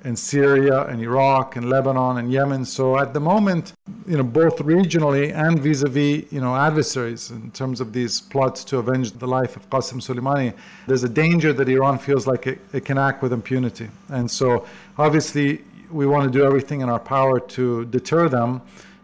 in 0.06 0.16
Syria 0.16 0.86
and 0.86 1.02
Iraq 1.02 1.56
and 1.56 1.68
Lebanon 1.68 2.18
and 2.18 2.32
Yemen. 2.32 2.64
So 2.64 2.98
at 3.00 3.12
the 3.12 3.20
moment, 3.20 3.74
you 4.08 4.18
know, 4.18 4.24
both 4.24 4.58
regionally 4.60 5.34
and 5.34 5.60
vis-a-vis, 5.60 6.32
you 6.32 6.42
know, 6.42 6.56
adversaries 6.56 7.32
in 7.32 7.50
terms 7.52 7.82
of 7.82 7.92
these 7.92 8.22
plots 8.22 8.64
to 8.66 8.78
avenge 8.78 9.14
the 9.14 9.28
life 9.28 9.56
of 9.56 9.68
Qasem 9.72 10.00
Soleimani, 10.00 10.54
there's 10.86 11.04
a 11.04 11.10
danger 11.10 11.54
that 11.54 11.68
Iran 11.68 11.98
feels 11.98 12.28
like 12.28 12.46
it, 12.46 12.60
it 12.72 12.86
can 12.86 13.00
act 13.00 13.24
with 13.24 13.34
impunity. 13.34 13.90
And 14.10 14.30
so 14.30 14.68
obviously 15.00 15.64
we 15.92 16.06
want 16.06 16.32
to 16.32 16.38
do 16.38 16.46
everything 16.46 16.82
in 16.82 16.90
our 16.90 17.00
power 17.00 17.40
to 17.40 17.86
deter 17.86 18.30
them. 18.30 18.62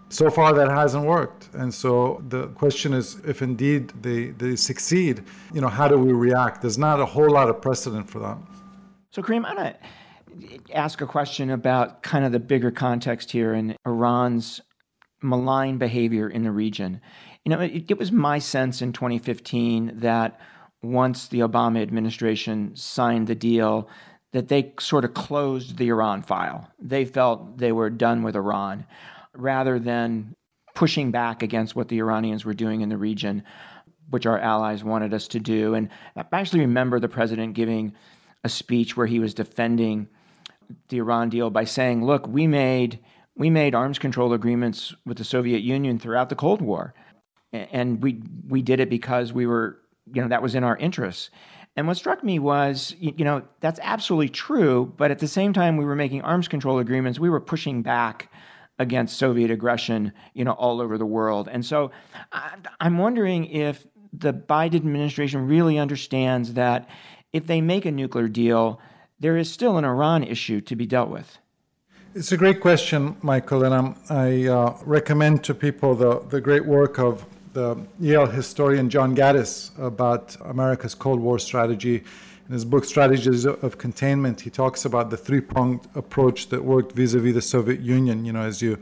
So 0.10 0.30
far, 0.30 0.54
that 0.54 0.70
hasn't 0.70 1.06
worked. 1.06 1.50
And 1.54 1.74
so 1.74 2.22
the 2.28 2.48
question 2.50 2.94
is 2.94 3.22
if 3.26 3.42
indeed 3.42 3.94
they, 4.02 4.32
they 4.32 4.58
succeed, 4.58 5.24
you 5.54 5.62
know, 5.62 5.70
how 5.70 5.88
do 5.88 5.98
we 5.98 6.12
react? 6.12 6.62
There's 6.62 6.78
not 6.78 7.00
a 7.00 7.06
whole 7.06 7.30
lot 7.30 7.50
of 7.50 7.62
precedent 7.62 8.10
for 8.10 8.20
that. 8.20 8.38
So, 9.12 9.22
Karim, 9.22 9.46
I 9.46 9.54
want 9.54 9.76
to 9.76 9.78
ask 10.74 11.02
a 11.02 11.08
question 11.08 11.50
about 11.50 12.04
kind 12.04 12.26
of 12.26 12.32
the 12.32 12.40
bigger 12.40 12.72
context 12.72 13.32
here 13.32 13.54
in 13.54 13.76
Iran's 13.86 14.62
malign 15.22 15.78
behavior 15.78 16.30
in 16.30 16.44
the 16.44 16.52
region. 16.52 17.02
You 17.46 17.52
know, 17.52 17.60
it, 17.62 17.90
it, 17.90 17.98
was 17.98 18.12
my 18.12 18.40
sense 18.40 18.82
in 18.82 18.94
2015 18.94 20.00
that 20.00 20.40
once 20.82 21.28
the 21.28 21.40
Obama 21.40 21.82
administration 21.82 22.76
signed 22.76 23.28
the 23.28 23.36
deal, 23.36 23.90
that 24.34 24.48
they 24.48 24.74
sort 24.80 25.06
of 25.06 25.14
closed 25.14 25.78
the 25.78 25.90
Iran 25.90 26.22
file. 26.22 26.70
They 26.80 27.06
felt 27.06 27.58
they 27.58 27.72
were 27.72 27.90
done 27.90 28.24
with 28.24 28.36
Iran 28.36 28.86
rather 29.36 29.80
than 29.80 30.36
pushing 30.74 31.12
back 31.12 31.44
against 31.44 31.76
what 31.76 31.90
the 31.90 32.00
Iranians 32.00 32.46
were 32.46 32.54
doing 32.54 32.82
in 32.82 32.90
the 32.90 32.98
region, 32.98 33.44
which 34.10 34.26
our 34.26 34.40
allies 34.40 34.84
wanted 34.84 35.14
us 35.14 35.28
to 35.30 35.40
do. 35.40 35.74
And 35.74 35.90
I 36.16 36.24
actually 36.32 36.62
remember 36.62 37.00
the 37.00 37.10
president 37.10 37.54
giving 37.54 37.94
a 38.44 38.50
speech 38.50 38.96
where 38.96 39.08
he 39.08 39.20
was 39.20 39.34
defending 39.34 40.08
the 40.90 40.98
Iran 40.98 41.30
deal 41.30 41.50
by 41.50 41.66
saying, 41.66 42.06
"Look, 42.06 42.28
we 42.28 42.48
made 42.48 43.00
we 43.36 43.50
made 43.50 43.76
arms 43.76 44.00
control 44.00 44.34
agreements 44.34 44.94
with 45.06 45.18
the 45.18 45.24
Soviet 45.24 45.62
Union 45.62 46.00
throughout 46.00 46.30
the 46.30 46.36
Cold 46.36 46.62
War, 46.62 46.94
and 47.52 48.02
we 48.02 48.24
we 48.48 48.62
did 48.62 48.80
it 48.80 48.90
because 48.90 49.34
we 49.34 49.46
were 49.46 49.80
you 50.14 50.22
know 50.22 50.30
that 50.30 50.42
was 50.42 50.56
in 50.56 50.64
our 50.64 50.78
interests." 50.78 51.30
And 51.76 51.88
what 51.88 51.98
struck 51.98 52.24
me 52.24 52.38
was, 52.38 52.96
you 53.00 53.24
know, 53.24 53.44
that's 53.62 53.80
absolutely 53.82 54.30
true, 54.30 54.94
but 54.98 55.10
at 55.10 55.20
the 55.20 55.28
same 55.28 55.54
time 55.54 55.78
we 55.78 55.86
were 55.86 55.96
making 55.96 56.22
arms 56.22 56.48
control 56.48 56.80
agreements, 56.80 57.18
we 57.18 57.30
were 57.30 57.40
pushing 57.40 57.82
back 57.82 58.30
against 58.78 59.18
Soviet 59.18 59.52
aggression, 59.52 60.12
you 60.34 60.44
know, 60.44 60.52
all 60.54 60.82
over 60.82 60.98
the 60.98 61.06
world. 61.06 61.48
And 61.50 61.66
so 61.66 61.92
I'm 62.80 62.98
wondering 62.98 63.46
if 63.46 63.88
the 64.12 64.34
Biden 64.34 64.76
administration 64.76 65.48
really 65.48 65.78
understands 65.78 66.54
that 66.54 66.90
if 67.32 67.48
they 67.48 67.62
make 67.62 67.86
a 67.86 67.92
nuclear 67.92 68.28
deal, 68.28 68.82
there 69.20 69.38
is 69.38 69.50
still 69.50 69.78
an 69.78 69.86
Iran 69.86 70.24
issue 70.24 70.62
to 70.62 70.76
be 70.76 70.86
dealt 70.86 71.10
with? 71.10 71.38
It's 72.14 72.34
a 72.34 72.38
great 72.38 72.60
question, 72.60 73.16
Michael, 73.22 73.64
and 73.64 73.74
I'm, 73.74 73.96
i 74.10 74.48
uh, 74.48 74.78
recommend 74.84 75.46
to 75.46 75.54
people 75.54 75.96
the, 75.96 76.20
the 76.28 76.42
great 76.42 76.66
work 76.66 77.00
of 77.00 77.26
the 77.54 77.78
Yale 78.00 78.26
historian 78.26 78.90
John 78.90 79.16
Gaddis 79.16 79.78
about 79.80 80.36
America's 80.46 80.96
Cold 80.96 81.20
War 81.20 81.40
strategy. 81.40 82.04
In 82.48 82.54
his 82.54 82.66
book, 82.66 82.84
Strategies 82.84 83.46
of 83.46 83.78
Containment, 83.78 84.42
he 84.42 84.50
talks 84.50 84.86
about 84.86 85.10
the 85.10 85.18
three-pronged 85.18 85.88
approach 85.96 86.50
that 86.50 86.64
worked 86.64 86.92
vis-a-vis 86.94 87.34
the 87.34 87.42
Soviet 87.42 87.80
Union. 87.80 88.26
You 88.26 88.34
know, 88.34 88.42
as 88.42 88.62
you 88.62 88.78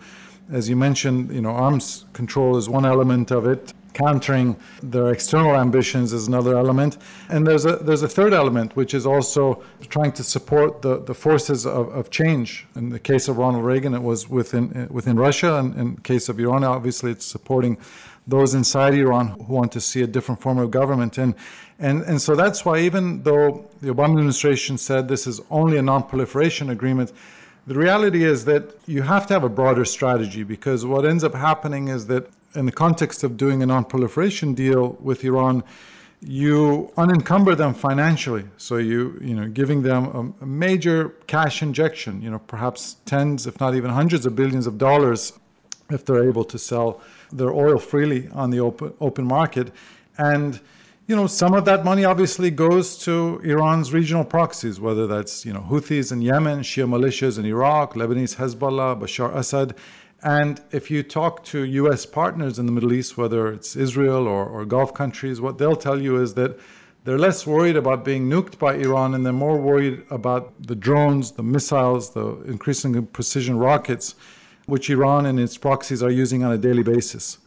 as 0.51 0.67
you 0.67 0.75
mentioned, 0.75 1.31
you 1.31 1.41
know, 1.41 1.51
arms 1.51 2.05
control 2.13 2.57
is 2.57 2.67
one 2.67 2.85
element 2.85 3.29
of 3.29 3.45
it 3.45 3.73
countering 3.93 4.55
their 4.81 5.11
external 5.11 5.55
ambitions 5.55 6.13
is 6.13 6.27
another 6.27 6.57
element. 6.57 6.97
And 7.29 7.45
there's 7.45 7.65
a, 7.65 7.77
there's 7.77 8.03
a 8.03 8.07
third 8.07 8.33
element, 8.33 8.75
which 8.75 8.93
is 8.93 9.05
also 9.05 9.63
trying 9.89 10.13
to 10.13 10.23
support 10.23 10.81
the, 10.81 11.01
the 11.01 11.13
forces 11.13 11.65
of, 11.65 11.89
of 11.89 12.09
change. 12.09 12.67
In 12.75 12.89
the 12.89 12.99
case 12.99 13.27
of 13.27 13.37
Ronald 13.37 13.65
Reagan, 13.65 13.93
it 13.93 14.01
was 14.01 14.29
within, 14.29 14.87
within 14.89 15.17
Russia. 15.17 15.55
And 15.55 15.75
in 15.75 15.95
the 15.95 16.01
case 16.01 16.29
of 16.29 16.39
Iran, 16.39 16.63
obviously, 16.63 17.11
it's 17.11 17.25
supporting 17.25 17.77
those 18.29 18.53
inside 18.53 18.93
Iran 18.93 19.27
who 19.45 19.53
want 19.53 19.71
to 19.73 19.81
see 19.81 20.01
a 20.01 20.07
different 20.07 20.41
form 20.41 20.57
of 20.57 20.71
government. 20.71 21.17
And, 21.17 21.35
and, 21.79 22.01
and 22.03 22.21
so 22.21 22.35
that's 22.35 22.63
why, 22.65 22.79
even 22.79 23.23
though 23.23 23.69
the 23.81 23.93
Obama 23.93 24.17
administration 24.17 24.77
said 24.77 25.07
this 25.07 25.27
is 25.27 25.41
only 25.49 25.77
a 25.77 25.81
non 25.81 26.03
proliferation 26.03 26.69
agreement, 26.69 27.11
the 27.67 27.75
reality 27.75 28.23
is 28.23 28.45
that 28.45 28.63
you 28.87 29.01
have 29.03 29.27
to 29.27 29.33
have 29.33 29.43
a 29.43 29.49
broader 29.49 29.85
strategy 29.85 30.43
because 30.43 30.85
what 30.85 31.05
ends 31.05 31.23
up 31.23 31.35
happening 31.35 31.87
is 31.87 32.07
that 32.07 32.27
in 32.55 32.65
the 32.65 32.71
context 32.71 33.23
of 33.23 33.37
doing 33.37 33.61
a 33.61 33.65
non-proliferation 33.65 34.53
deal 34.53 34.97
with 34.99 35.23
Iran, 35.23 35.63
you 36.21 36.91
unencumber 36.97 37.55
them 37.55 37.73
financially. 37.73 38.45
So 38.57 38.77
you 38.77 39.17
you 39.21 39.35
know 39.35 39.47
giving 39.47 39.83
them 39.83 40.35
a, 40.39 40.43
a, 40.43 40.45
major 40.45 41.09
cash 41.27 41.61
injection, 41.61 42.21
you 42.21 42.29
know 42.29 42.39
perhaps 42.39 42.97
tens, 43.05 43.47
if 43.47 43.59
not 43.59 43.75
even 43.75 43.91
hundreds 43.91 44.25
of 44.25 44.35
billions 44.35 44.67
of 44.67 44.77
dollars, 44.77 45.33
if 45.89 46.05
they're 46.05 46.27
able 46.27 46.43
to 46.45 46.57
sell 46.57 47.01
their 47.31 47.51
oil 47.51 47.77
freely 47.77 48.29
on 48.33 48.49
the 48.49 48.59
open 48.59 48.93
open 48.99 49.25
market, 49.25 49.71
and 50.17 50.59
you 51.07 51.15
know 51.15 51.27
some 51.27 51.53
of 51.53 51.65
that 51.65 51.83
money 51.83 52.05
obviously 52.05 52.51
goes 52.51 52.97
to 52.99 53.39
Iran's 53.43 53.93
regional 53.93 54.23
proxies, 54.23 54.79
whether 54.79 55.07
that's 55.07 55.45
you 55.45 55.53
know 55.53 55.61
Houthis 55.61 56.11
in 56.11 56.21
Yemen, 56.21 56.59
Shia 56.59 56.87
militias 56.87 57.39
in 57.39 57.45
Iraq, 57.45 57.93
Lebanese 57.93 58.35
Hezbollah, 58.35 58.99
Bashar 58.99 59.35
Assad, 59.35 59.75
and 60.23 60.61
if 60.71 60.91
you 60.91 61.01
talk 61.03 61.43
to 61.45 61.63
US 61.63 62.05
partners 62.05 62.59
in 62.59 62.65
the 62.65 62.71
Middle 62.71 62.93
East, 62.93 63.17
whether 63.17 63.51
it's 63.53 63.75
Israel 63.75 64.27
or, 64.27 64.45
or 64.45 64.65
Gulf 64.65 64.93
countries, 64.93 65.39
what 65.39 65.57
they'll 65.57 65.75
tell 65.75 66.01
you 66.01 66.21
is 66.21 66.33
that 66.33 66.59
they're 67.05 67.17
less 67.17 67.47
worried 67.47 67.77
about 67.77 68.03
being 68.03 68.29
nuked 68.29 68.59
by 68.59 68.75
Iran 68.75 69.15
and 69.15 69.25
they're 69.25 69.31
more 69.31 69.57
worried 69.57 70.03
about 70.09 70.53
the 70.61 70.75
drones, 70.75 71.31
the 71.31 71.43
missiles, 71.43 72.11
the 72.11 72.41
increasing 72.41 73.05
precision 73.07 73.57
rockets, 73.57 74.15
which 74.69 74.89
Iran 74.89 75.25
and 75.25 75.39
its 75.39 75.57
proxies 75.57 76.01
are 76.01 76.11
using 76.11 76.43
on 76.43 76.51
a 76.51 76.57
daily 76.57 76.83
basis. 76.83 77.39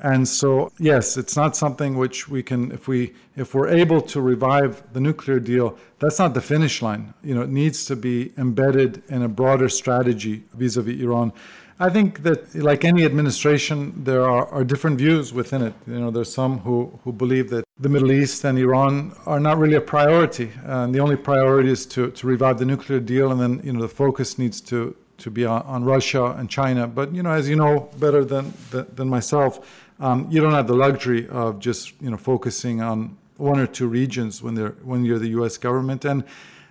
And 0.00 0.26
so, 0.26 0.72
yes, 0.80 1.16
it's 1.16 1.36
not 1.36 1.56
something 1.56 1.96
which 1.96 2.28
we 2.28 2.42
can, 2.42 2.72
if 2.72 2.88
we, 2.88 3.12
if 3.36 3.54
we're 3.54 3.68
able 3.68 4.00
to 4.00 4.20
revive 4.20 4.82
the 4.92 5.00
nuclear 5.00 5.38
deal, 5.38 5.78
that's 6.00 6.18
not 6.18 6.34
the 6.34 6.40
finish 6.40 6.82
line. 6.82 7.14
You 7.22 7.36
know, 7.36 7.42
it 7.42 7.50
needs 7.50 7.84
to 7.84 7.94
be 7.94 8.32
embedded 8.36 9.02
in 9.08 9.22
a 9.22 9.28
broader 9.28 9.68
strategy 9.68 10.42
vis-a-vis 10.54 11.00
Iran. 11.00 11.32
I 11.78 11.88
think 11.88 12.22
that, 12.24 12.54
like 12.54 12.84
any 12.84 13.04
administration, 13.04 14.04
there 14.04 14.22
are, 14.22 14.46
are 14.48 14.64
different 14.64 14.98
views 14.98 15.32
within 15.32 15.62
it. 15.62 15.74
You 15.86 16.00
know, 16.00 16.10
there's 16.10 16.32
some 16.32 16.58
who, 16.58 16.98
who 17.04 17.12
believe 17.12 17.48
that 17.50 17.64
the 17.78 17.88
Middle 17.88 18.12
East 18.12 18.44
and 18.44 18.58
Iran 18.58 19.14
are 19.26 19.40
not 19.40 19.58
really 19.58 19.76
a 19.76 19.80
priority. 19.80 20.50
And 20.64 20.94
the 20.94 21.00
only 21.00 21.16
priority 21.16 21.70
is 21.70 21.86
to, 21.86 22.10
to 22.10 22.26
revive 22.26 22.58
the 22.58 22.64
nuclear 22.64 23.00
deal, 23.00 23.32
and 23.32 23.40
then 23.40 23.60
you 23.64 23.72
know 23.72 23.80
the 23.80 23.88
focus 23.88 24.38
needs 24.38 24.60
to, 24.62 24.94
to 25.22 25.30
be 25.30 25.44
on, 25.44 25.62
on 25.62 25.84
Russia 25.84 26.34
and 26.38 26.48
China. 26.50 26.86
But 26.86 27.14
you 27.14 27.22
know, 27.22 27.30
as 27.30 27.48
you 27.48 27.56
know 27.56 27.90
better 27.98 28.24
than 28.24 28.52
than, 28.70 28.86
than 28.94 29.08
myself, 29.08 29.52
um, 30.00 30.26
you 30.30 30.40
don't 30.40 30.52
have 30.52 30.66
the 30.66 30.74
luxury 30.74 31.28
of 31.28 31.58
just 31.58 32.00
you 32.00 32.10
know 32.10 32.16
focusing 32.16 32.82
on 32.82 33.16
one 33.36 33.58
or 33.58 33.66
two 33.66 33.88
regions 33.88 34.42
when 34.42 34.54
they're 34.54 34.76
when 34.82 35.04
you're 35.04 35.18
the 35.18 35.34
U.S. 35.38 35.56
government. 35.58 36.04
And 36.04 36.24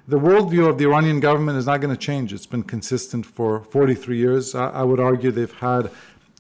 the 0.08 0.20
worldview 0.20 0.68
of 0.68 0.78
the 0.78 0.86
Iranian 0.86 1.20
government 1.20 1.58
is 1.58 1.66
not 1.66 1.80
going 1.80 1.96
to 1.96 2.00
change. 2.00 2.34
It's 2.34 2.46
been 2.46 2.64
consistent 2.64 3.26
for 3.26 3.64
43 3.64 4.18
years. 4.18 4.56
I, 4.56 4.70
I 4.70 4.84
would 4.84 5.00
argue 5.00 5.32
they've 5.32 5.52
had 5.52 5.92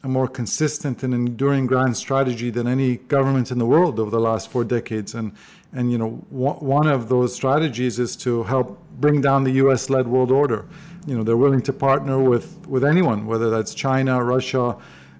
a 0.03 0.07
more 0.07 0.27
consistent 0.27 1.03
and 1.03 1.13
enduring 1.13 1.67
grand 1.67 1.95
strategy 1.95 2.49
than 2.49 2.67
any 2.67 2.97
government 2.97 3.51
in 3.51 3.59
the 3.59 3.65
world 3.65 3.99
over 3.99 4.09
the 4.09 4.19
last 4.19 4.49
four 4.49 4.63
decades. 4.63 5.13
And, 5.13 5.33
and 5.73 5.91
you 5.91 5.97
know, 5.97 6.09
one 6.29 6.87
of 6.87 7.07
those 7.07 7.35
strategies 7.35 7.99
is 7.99 8.15
to 8.17 8.43
help 8.43 8.79
bring 8.99 9.21
down 9.21 9.43
the 9.43 9.51
U.S.-led 9.51 10.05
world 10.05 10.31
order. 10.31 10.65
You 11.05 11.17
know, 11.17 11.23
they're 11.23 11.37
willing 11.37 11.61
to 11.63 11.73
partner 11.73 12.19
with, 12.19 12.65
with 12.67 12.83
anyone, 12.83 13.27
whether 13.27 13.49
that's 13.49 13.73
China, 13.75 14.23
Russia, 14.23 14.77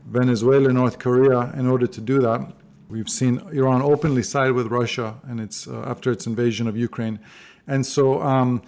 Venezuela, 0.07 0.73
North 0.73 0.97
Korea, 0.97 1.53
in 1.55 1.67
order 1.67 1.87
to 1.87 2.01
do 2.01 2.19
that. 2.19 2.51
We've 2.89 3.09
seen 3.09 3.39
Iran 3.53 3.81
openly 3.81 4.23
side 4.23 4.51
with 4.51 4.67
Russia, 4.67 5.15
and 5.23 5.39
it's 5.39 5.67
uh, 5.67 5.83
after 5.87 6.11
its 6.11 6.27
invasion 6.27 6.67
of 6.67 6.75
Ukraine. 6.75 7.19
And 7.67 7.85
so, 7.85 8.21
um, 8.21 8.61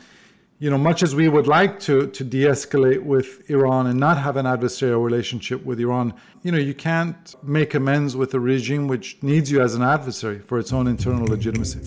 you 0.63 0.69
know, 0.69 0.77
much 0.77 1.03
as 1.03 1.13
we 1.13 1.27
would 1.27 1.45
like 1.45 1.77
to, 1.77 2.07
to 2.07 2.23
de 2.23 2.43
escalate 2.43 3.03
with 3.03 3.49
Iran 3.49 3.85
and 3.87 3.99
not 3.99 4.17
have 4.17 4.37
an 4.37 4.45
adversarial 4.45 5.03
relationship 5.03 5.65
with 5.65 5.77
Iran, 5.77 6.13
you 6.41 6.53
know, 6.53 6.57
you 6.57 6.73
can't 6.73 7.35
make 7.43 7.73
amends 7.73 8.15
with 8.15 8.33
a 8.33 8.39
regime 8.39 8.87
which 8.87 9.21
needs 9.21 9.51
you 9.51 9.61
as 9.61 9.75
an 9.75 9.81
adversary 9.81 10.39
for 10.39 10.57
its 10.57 10.71
own 10.71 10.87
internal 10.87 11.27
legitimacy. 11.27 11.81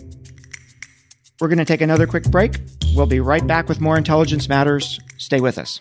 We're 1.40 1.48
going 1.48 1.56
to 1.56 1.64
take 1.64 1.80
another 1.80 2.06
quick 2.06 2.24
break. 2.24 2.60
We'll 2.94 3.06
be 3.06 3.18
right 3.18 3.46
back 3.46 3.66
with 3.66 3.80
more 3.80 3.96
Intelligence 3.96 4.46
Matters. 4.46 5.00
Stay 5.16 5.40
with 5.40 5.56
us. 5.56 5.80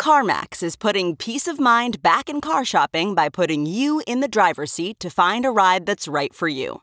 CarMax 0.00 0.64
is 0.64 0.74
putting 0.74 1.14
peace 1.14 1.46
of 1.46 1.60
mind 1.60 2.02
back 2.02 2.28
in 2.28 2.40
car 2.40 2.64
shopping 2.64 3.14
by 3.14 3.28
putting 3.28 3.66
you 3.66 4.02
in 4.04 4.18
the 4.18 4.26
driver's 4.26 4.72
seat 4.72 4.98
to 4.98 5.10
find 5.10 5.46
a 5.46 5.52
ride 5.52 5.86
that's 5.86 6.08
right 6.08 6.34
for 6.34 6.48
you. 6.48 6.82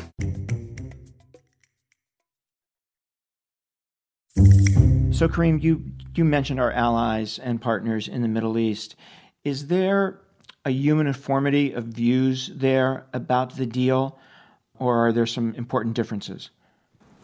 So, 5.21 5.29
Karim, 5.29 5.59
you, 5.59 5.83
you 6.15 6.25
mentioned 6.25 6.59
our 6.59 6.71
allies 6.71 7.37
and 7.37 7.61
partners 7.61 8.07
in 8.07 8.23
the 8.23 8.27
Middle 8.27 8.57
East. 8.57 8.95
Is 9.43 9.67
there 9.67 10.19
a 10.65 10.71
uniformity 10.71 11.73
of 11.73 11.83
views 11.83 12.49
there 12.55 13.05
about 13.13 13.55
the 13.55 13.67
deal, 13.67 14.17
or 14.79 15.05
are 15.05 15.11
there 15.11 15.27
some 15.27 15.53
important 15.53 15.93
differences? 15.95 16.49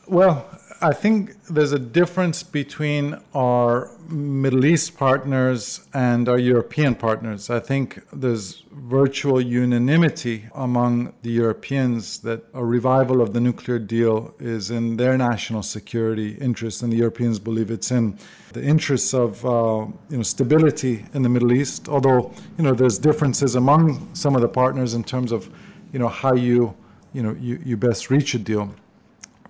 Well, 0.07 0.47
I 0.79 0.93
think 0.93 1.43
there's 1.45 1.71
a 1.71 1.79
difference 1.79 2.43
between 2.43 3.17
our 3.33 3.89
Middle 4.09 4.63
East 4.63 4.95
partners 4.95 5.87
and 5.93 6.29
our 6.29 6.37
European 6.37 6.93
partners. 6.93 7.49
I 7.49 7.59
think 7.59 7.99
there's 8.13 8.63
virtual 8.71 9.41
unanimity 9.41 10.45
among 10.53 11.13
the 11.23 11.31
Europeans 11.31 12.19
that 12.19 12.43
a 12.53 12.63
revival 12.63 13.21
of 13.21 13.33
the 13.33 13.39
nuclear 13.39 13.79
deal 13.79 14.35
is 14.39 14.69
in 14.69 14.97
their 14.97 15.17
national 15.17 15.63
security 15.63 16.35
interest, 16.35 16.83
and 16.83 16.93
the 16.93 16.97
Europeans 16.97 17.39
believe 17.39 17.71
it's 17.71 17.89
in 17.89 18.15
the 18.53 18.63
interests 18.63 19.15
of 19.15 19.43
uh, 19.45 19.87
you 20.09 20.17
know 20.17 20.23
stability 20.23 21.05
in 21.15 21.23
the 21.23 21.29
Middle 21.29 21.53
East. 21.53 21.89
Although 21.89 22.31
you 22.57 22.63
know 22.63 22.73
there's 22.73 22.99
differences 22.99 23.55
among 23.55 24.13
some 24.13 24.35
of 24.35 24.41
the 24.41 24.49
partners 24.49 24.93
in 24.93 25.03
terms 25.03 25.31
of 25.31 25.49
you 25.91 25.97
know 25.97 26.07
how 26.07 26.35
you 26.35 26.75
you 27.13 27.23
know 27.23 27.35
you, 27.39 27.59
you 27.65 27.77
best 27.77 28.11
reach 28.11 28.35
a 28.35 28.39
deal. 28.39 28.69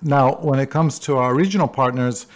Now, 0.01 0.35
when 0.35 0.59
it 0.59 0.69
comes 0.69 0.99
to 0.99 1.17
our 1.17 1.33
regional 1.33 1.67
partners, 1.67 2.27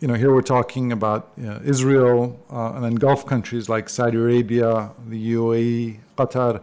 you 0.00 0.08
know, 0.08 0.14
here 0.14 0.32
we're 0.32 0.40
talking 0.42 0.92
about 0.92 1.30
you 1.36 1.44
know, 1.44 1.60
Israel 1.64 2.40
uh, 2.50 2.72
and 2.72 2.84
then 2.84 2.94
Gulf 2.94 3.26
countries 3.26 3.68
like 3.68 3.88
Saudi 3.88 4.16
Arabia, 4.16 4.90
the 5.08 5.34
UAE, 5.34 5.98
Qatar. 6.16 6.62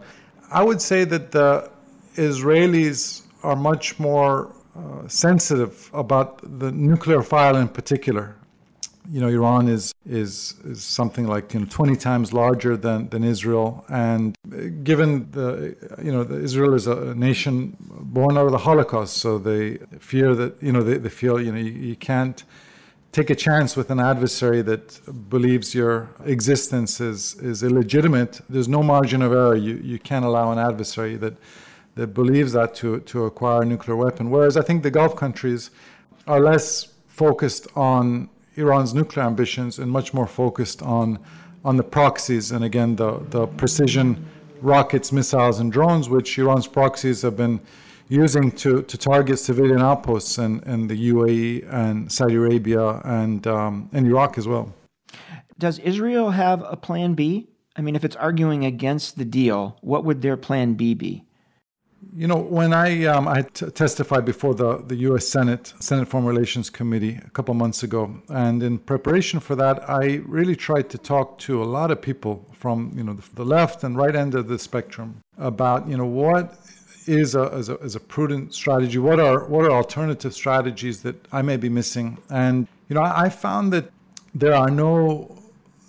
I 0.50 0.62
would 0.62 0.82
say 0.82 1.04
that 1.04 1.30
the 1.30 1.70
Israelis 2.16 3.22
are 3.44 3.54
much 3.54 3.98
more 4.00 4.52
uh, 4.76 5.06
sensitive 5.06 5.90
about 5.92 6.40
the 6.58 6.72
nuclear 6.72 7.22
file 7.22 7.56
in 7.56 7.68
particular 7.68 8.34
you 9.10 9.20
know, 9.20 9.28
Iran 9.28 9.68
is, 9.68 9.94
is, 10.06 10.54
is 10.64 10.82
something 10.82 11.26
like 11.26 11.54
you 11.54 11.60
know, 11.60 11.66
20 11.70 11.96
times 11.96 12.32
larger 12.32 12.76
than, 12.76 13.08
than 13.08 13.24
Israel. 13.24 13.84
And 13.88 14.36
uh, 14.52 14.56
given 14.82 15.30
the, 15.30 15.76
you 16.02 16.12
know, 16.12 16.22
Israel 16.22 16.74
is 16.74 16.86
a 16.86 17.14
nation 17.14 17.76
born 17.80 18.36
out 18.36 18.46
of 18.46 18.52
the 18.52 18.58
Holocaust, 18.58 19.16
so 19.16 19.38
they 19.38 19.78
fear 19.98 20.34
that, 20.34 20.62
you 20.62 20.72
know, 20.72 20.82
they, 20.82 20.98
they 20.98 21.08
feel, 21.08 21.40
you 21.40 21.52
know, 21.52 21.58
you, 21.58 21.72
you 21.72 21.96
can't 21.96 22.44
take 23.12 23.30
a 23.30 23.34
chance 23.34 23.76
with 23.76 23.90
an 23.90 23.98
adversary 23.98 24.60
that 24.62 25.00
believes 25.30 25.74
your 25.74 26.10
existence 26.26 27.00
is, 27.00 27.34
is 27.36 27.62
illegitimate. 27.62 28.40
There's 28.48 28.68
no 28.68 28.82
margin 28.82 29.22
of 29.22 29.32
error. 29.32 29.56
You, 29.56 29.76
you 29.76 29.98
can't 29.98 30.24
allow 30.24 30.52
an 30.52 30.58
adversary 30.58 31.16
that, 31.16 31.34
that 31.94 32.08
believes 32.08 32.52
that 32.52 32.74
to, 32.76 33.00
to 33.00 33.24
acquire 33.24 33.62
a 33.62 33.64
nuclear 33.64 33.96
weapon. 33.96 34.28
Whereas 34.28 34.56
I 34.56 34.62
think 34.62 34.82
the 34.82 34.90
Gulf 34.90 35.16
countries 35.16 35.70
are 36.26 36.40
less 36.40 36.92
focused 37.06 37.66
on 37.74 38.28
Iran's 38.58 38.92
nuclear 38.92 39.24
ambitions 39.24 39.78
and 39.78 39.90
much 39.90 40.12
more 40.12 40.26
focused 40.26 40.82
on 40.82 41.18
on 41.64 41.76
the 41.76 41.82
proxies 41.82 42.52
and 42.52 42.64
again 42.64 42.96
the, 42.96 43.18
the 43.30 43.46
precision 43.46 44.24
rockets, 44.60 45.12
missiles, 45.12 45.60
and 45.60 45.72
drones, 45.72 46.08
which 46.08 46.38
Iran's 46.38 46.66
proxies 46.66 47.22
have 47.22 47.36
been 47.36 47.60
using 48.08 48.50
to, 48.52 48.82
to 48.82 48.98
target 48.98 49.38
civilian 49.38 49.80
outposts 49.80 50.38
in, 50.38 50.60
in 50.62 50.86
the 50.86 51.10
UAE 51.12 51.72
and 51.72 52.10
Saudi 52.10 52.36
Arabia 52.36 53.00
and 53.04 53.46
um, 53.46 53.88
and 53.92 54.06
Iraq 54.06 54.38
as 54.38 54.48
well. 54.48 54.74
Does 55.58 55.78
Israel 55.80 56.30
have 56.30 56.62
a 56.66 56.76
plan 56.76 57.14
B? 57.14 57.48
I 57.76 57.80
mean, 57.80 57.96
if 57.96 58.04
it's 58.04 58.16
arguing 58.16 58.64
against 58.64 59.18
the 59.18 59.24
deal, 59.24 59.76
what 59.82 60.04
would 60.04 60.22
their 60.22 60.36
plan 60.36 60.74
B 60.74 60.94
be? 60.94 61.24
You 62.14 62.26
know, 62.26 62.36
when 62.36 62.72
I 62.72 63.04
um, 63.06 63.26
I 63.28 63.42
t- 63.42 63.66
testified 63.70 64.24
before 64.24 64.54
the, 64.54 64.78
the 64.86 64.96
U.S. 65.08 65.26
Senate 65.26 65.72
Senate 65.80 66.06
Foreign 66.06 66.26
Relations 66.26 66.70
Committee 66.70 67.20
a 67.24 67.30
couple 67.30 67.54
months 67.54 67.82
ago, 67.82 68.22
and 68.28 68.62
in 68.62 68.78
preparation 68.78 69.40
for 69.40 69.56
that, 69.56 69.88
I 69.88 70.20
really 70.26 70.56
tried 70.56 70.90
to 70.90 70.98
talk 70.98 71.38
to 71.38 71.62
a 71.62 71.66
lot 71.66 71.90
of 71.90 72.00
people 72.00 72.46
from 72.52 72.92
you 72.94 73.02
know 73.02 73.14
the, 73.34 73.44
left 73.44 73.84
and 73.84 73.96
right 73.96 74.14
end 74.14 74.34
of 74.34 74.48
the 74.48 74.58
spectrum 74.58 75.22
about 75.38 75.88
you 75.88 75.96
know 75.96 76.06
what 76.06 76.58
is 77.06 77.34
a, 77.34 77.44
is 77.56 77.68
a, 77.68 77.76
is 77.78 77.96
a 77.96 78.00
prudent 78.00 78.54
strategy. 78.54 78.98
What 78.98 79.18
are 79.18 79.44
what 79.46 79.64
are 79.64 79.72
alternative 79.72 80.34
strategies 80.34 81.02
that 81.02 81.16
I 81.32 81.42
may 81.42 81.56
be 81.56 81.68
missing? 81.68 82.18
And 82.30 82.68
you 82.88 82.94
know, 82.94 83.02
I, 83.02 83.24
I 83.24 83.28
found 83.28 83.72
that 83.72 83.90
there 84.34 84.54
are 84.54 84.70
no. 84.70 85.34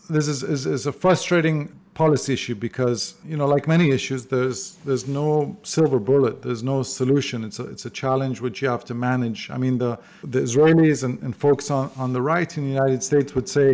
This 0.09 0.27
is, 0.27 0.41
is, 0.41 0.65
is 0.65 0.87
a 0.87 0.91
frustrating 0.91 1.78
policy 1.99 2.31
issue 2.31 2.55
because 2.55 2.99
you 3.31 3.35
know 3.39 3.47
like 3.55 3.65
many 3.75 3.87
issues 3.97 4.21
there's 4.35 4.59
there's 4.87 5.05
no 5.21 5.29
silver 5.75 5.99
bullet 6.11 6.35
there's 6.45 6.63
no 6.73 6.77
solution. 6.81 7.37
It's 7.47 7.59
a, 7.63 7.65
it's 7.73 7.85
a 7.91 7.93
challenge 8.03 8.35
which 8.45 8.57
you 8.61 8.69
have 8.75 8.85
to 8.91 8.95
manage. 9.09 9.39
I 9.55 9.57
mean 9.63 9.75
the 9.85 9.93
the 10.35 10.39
israelis 10.47 10.99
and, 11.05 11.15
and 11.25 11.31
folks 11.45 11.65
on, 11.77 11.85
on 12.03 12.09
the 12.17 12.23
right 12.33 12.49
in 12.57 12.63
the 12.67 12.73
united 12.81 13.01
states 13.09 13.29
would 13.35 13.49
say 13.57 13.67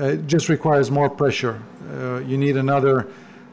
uh, 0.00 0.14
it 0.14 0.26
just 0.34 0.46
requires 0.56 0.86
more 0.98 1.08
pressure. 1.22 1.56
Uh, 1.56 2.18
you 2.30 2.36
need 2.44 2.56
another 2.66 2.96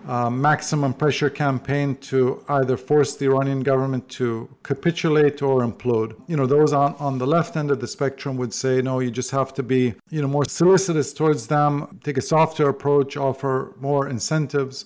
maximum 0.06 0.94
pressure 0.94 1.30
campaign 1.30 1.96
to 1.98 2.44
either 2.50 2.78
force 2.78 3.16
the 3.16 3.26
Iranian 3.26 3.62
government 3.62 4.08
to 4.10 4.48
capitulate 4.64 5.42
or 5.42 5.62
implode. 5.62 6.16
You 6.28 6.38
know, 6.38 6.46
those 6.46 6.74
on, 6.74 6.96
on 7.00 7.18
the 7.18 7.26
left 7.26 7.58
end 7.58 7.72
of 7.72 7.80
the 7.80 7.88
spectrum 7.88 8.38
would 8.38 8.54
say, 8.54 8.82
no, 8.82 9.00
you 9.00 9.10
just 9.10 9.32
have 9.32 9.54
to 9.56 9.64
be, 9.64 9.96
you 10.10 10.22
know, 10.22 10.28
more 10.28 10.46
solicitous 10.46 11.14
towards 11.14 11.48
them, 11.48 12.00
take 12.04 12.18
a 12.18 12.22
softer 12.22 12.70
approach, 12.70 13.18
offer 13.18 13.74
more 13.80 14.08
incentives. 14.08 14.86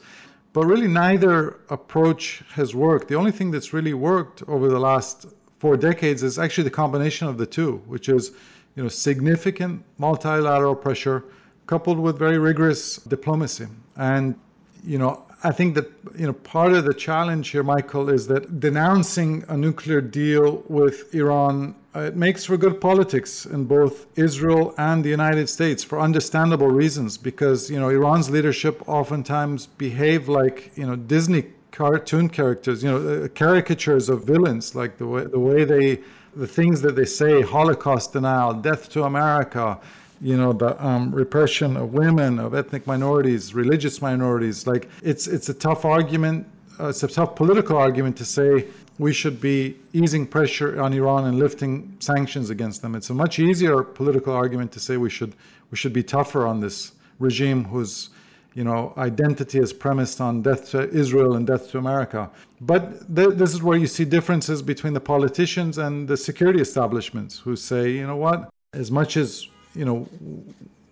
But 0.53 0.65
really, 0.65 0.87
neither 0.87 1.59
approach 1.69 2.41
has 2.53 2.73
worked. 2.73 3.07
The 3.07 3.15
only 3.15 3.31
thing 3.31 3.51
that's 3.51 3.71
really 3.73 3.93
worked 3.93 4.41
over 4.47 4.69
the 4.69 4.79
last 4.79 5.27
four 5.59 5.77
decades 5.77 6.23
is 6.23 6.39
actually 6.39 6.63
the 6.63 6.71
combination 6.71 7.27
of 7.27 7.37
the 7.37 7.45
two, 7.45 7.83
which 7.87 8.09
is, 8.09 8.31
you 8.75 8.83
know, 8.83 8.89
significant 8.89 9.83
multilateral 9.97 10.75
pressure 10.75 11.25
coupled 11.67 11.99
with 11.99 12.17
very 12.17 12.39
rigorous 12.39 12.95
diplomacy. 12.95 13.67
And 13.95 14.35
you 14.83 14.97
know, 14.97 15.25
I 15.43 15.51
think 15.51 15.75
that 15.75 15.89
you 16.17 16.27
know 16.27 16.33
part 16.33 16.73
of 16.73 16.85
the 16.85 16.93
challenge 16.93 17.49
here, 17.49 17.63
Michael, 17.63 18.09
is 18.09 18.27
that 18.27 18.59
denouncing 18.59 19.43
a 19.47 19.55
nuclear 19.55 20.01
deal 20.01 20.63
with 20.67 21.13
Iran 21.15 21.75
uh, 21.95 22.01
it 22.01 22.15
makes 22.15 22.45
for 22.45 22.55
good 22.55 22.79
politics 22.79 23.47
in 23.47 23.65
both 23.65 24.05
Israel 24.15 24.75
and 24.77 25.03
the 25.03 25.09
United 25.09 25.49
States 25.49 25.83
for 25.83 25.99
understandable 25.99 26.67
reasons. 26.67 27.17
Because 27.17 27.69
you 27.69 27.79
know 27.79 27.89
Iran's 27.89 28.29
leadership 28.29 28.87
oftentimes 28.87 29.65
behave 29.65 30.29
like 30.29 30.71
you 30.77 30.85
know 30.85 30.95
Disney 30.95 31.45
cartoon 31.71 32.29
characters, 32.29 32.83
you 32.83 32.89
know, 32.91 33.23
uh, 33.23 33.27
caricatures 33.29 34.09
of 34.09 34.23
villains, 34.23 34.75
like 34.75 34.97
the 34.97 35.07
way 35.07 35.25
the 35.25 35.39
way 35.39 35.63
they 35.63 35.99
the 36.35 36.47
things 36.47 36.81
that 36.81 36.95
they 36.95 37.05
say, 37.05 37.41
Holocaust 37.41 38.13
denial, 38.13 38.53
death 38.53 38.89
to 38.91 39.03
America, 39.03 39.79
you 40.21 40.35
know 40.37 40.53
the 40.53 40.85
um, 40.85 41.11
repression 41.11 41.77
of 41.77 41.93
women 41.93 42.39
of 42.39 42.53
ethnic 42.53 42.85
minorities 42.85 43.53
religious 43.53 44.01
minorities 44.01 44.67
like 44.67 44.89
it's 45.01 45.27
it's 45.27 45.49
a 45.49 45.53
tough 45.53 45.85
argument 45.85 46.45
uh, 46.79 46.87
it's 46.87 47.03
a 47.03 47.07
tough 47.07 47.35
political 47.35 47.77
argument 47.77 48.15
to 48.17 48.25
say 48.25 48.65
we 48.99 49.13
should 49.13 49.39
be 49.39 49.77
easing 49.93 50.27
pressure 50.27 50.79
on 50.81 50.93
Iran 50.93 51.25
and 51.25 51.39
lifting 51.39 51.95
sanctions 51.99 52.49
against 52.49 52.81
them. 52.81 52.95
It's 52.95 53.09
a 53.09 53.13
much 53.13 53.39
easier 53.39 53.81
political 53.81 54.33
argument 54.33 54.73
to 54.73 54.79
say 54.79 54.97
we 54.97 55.09
should 55.09 55.33
we 55.71 55.77
should 55.77 55.93
be 55.93 56.03
tougher 56.03 56.45
on 56.45 56.59
this 56.59 56.91
regime 57.17 57.63
whose 57.63 58.09
you 58.53 58.63
know 58.63 58.93
identity 58.97 59.59
is 59.59 59.71
premised 59.71 60.19
on 60.19 60.41
death 60.41 60.69
to 60.71 60.89
Israel 60.89 61.35
and 61.35 61.47
death 61.47 61.71
to 61.71 61.77
America. 61.77 62.29
But 62.59 63.15
th- 63.15 63.35
this 63.35 63.53
is 63.53 63.63
where 63.63 63.77
you 63.77 63.87
see 63.87 64.05
differences 64.05 64.61
between 64.61 64.93
the 64.93 64.99
politicians 64.99 65.77
and 65.77 66.07
the 66.07 66.17
security 66.17 66.61
establishments 66.61 67.39
who 67.39 67.55
say 67.55 67.91
you 67.91 68.05
know 68.05 68.17
what? 68.17 68.49
As 68.73 68.91
much 68.91 69.15
as 69.15 69.47
you 69.79 69.85
know, 69.85 70.05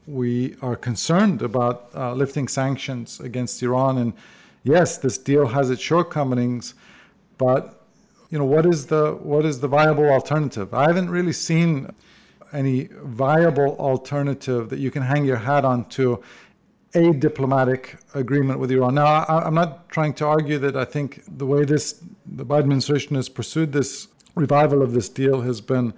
we 0.07 0.55
are 0.61 0.77
concerned 0.77 1.41
about 1.41 1.89
uh, 1.93 2.13
lifting 2.13 2.47
sanctions 2.47 3.19
against 3.19 3.61
Iran. 3.61 3.97
And 3.97 4.13
yes, 4.63 4.97
this 4.97 5.17
deal 5.17 5.45
has 5.47 5.69
its 5.69 5.81
shortcomings, 5.81 6.73
but 7.37 7.83
you 8.29 8.37
know, 8.39 8.45
what 8.45 8.65
is 8.65 8.85
the 8.85 9.11
what 9.21 9.43
is 9.45 9.59
the 9.59 9.67
viable 9.67 10.09
alternative? 10.09 10.73
I 10.73 10.87
haven't 10.87 11.09
really 11.09 11.33
seen 11.33 11.93
any 12.53 12.87
viable 13.03 13.75
alternative 13.77 14.69
that 14.69 14.79
you 14.79 14.89
can 14.89 15.03
hang 15.03 15.25
your 15.25 15.41
hat 15.49 15.65
on 15.65 15.83
to 15.89 16.23
a 16.93 17.11
diplomatic 17.11 17.97
agreement 18.13 18.57
with 18.59 18.71
Iran. 18.71 18.95
Now, 18.95 19.05
I, 19.05 19.45
am 19.47 19.53
not 19.53 19.89
trying 19.89 20.13
to 20.15 20.25
argue 20.25 20.59
that 20.59 20.77
I 20.77 20.85
think 20.85 21.23
the 21.37 21.45
way 21.45 21.65
this 21.65 22.01
the 22.25 22.45
Biden 22.45 22.59
administration 22.59 23.17
has 23.17 23.27
pursued 23.27 23.73
this 23.73 24.07
revival 24.35 24.81
of 24.81 24.93
this 24.93 25.09
deal 25.09 25.41
has 25.41 25.59
been 25.59 25.93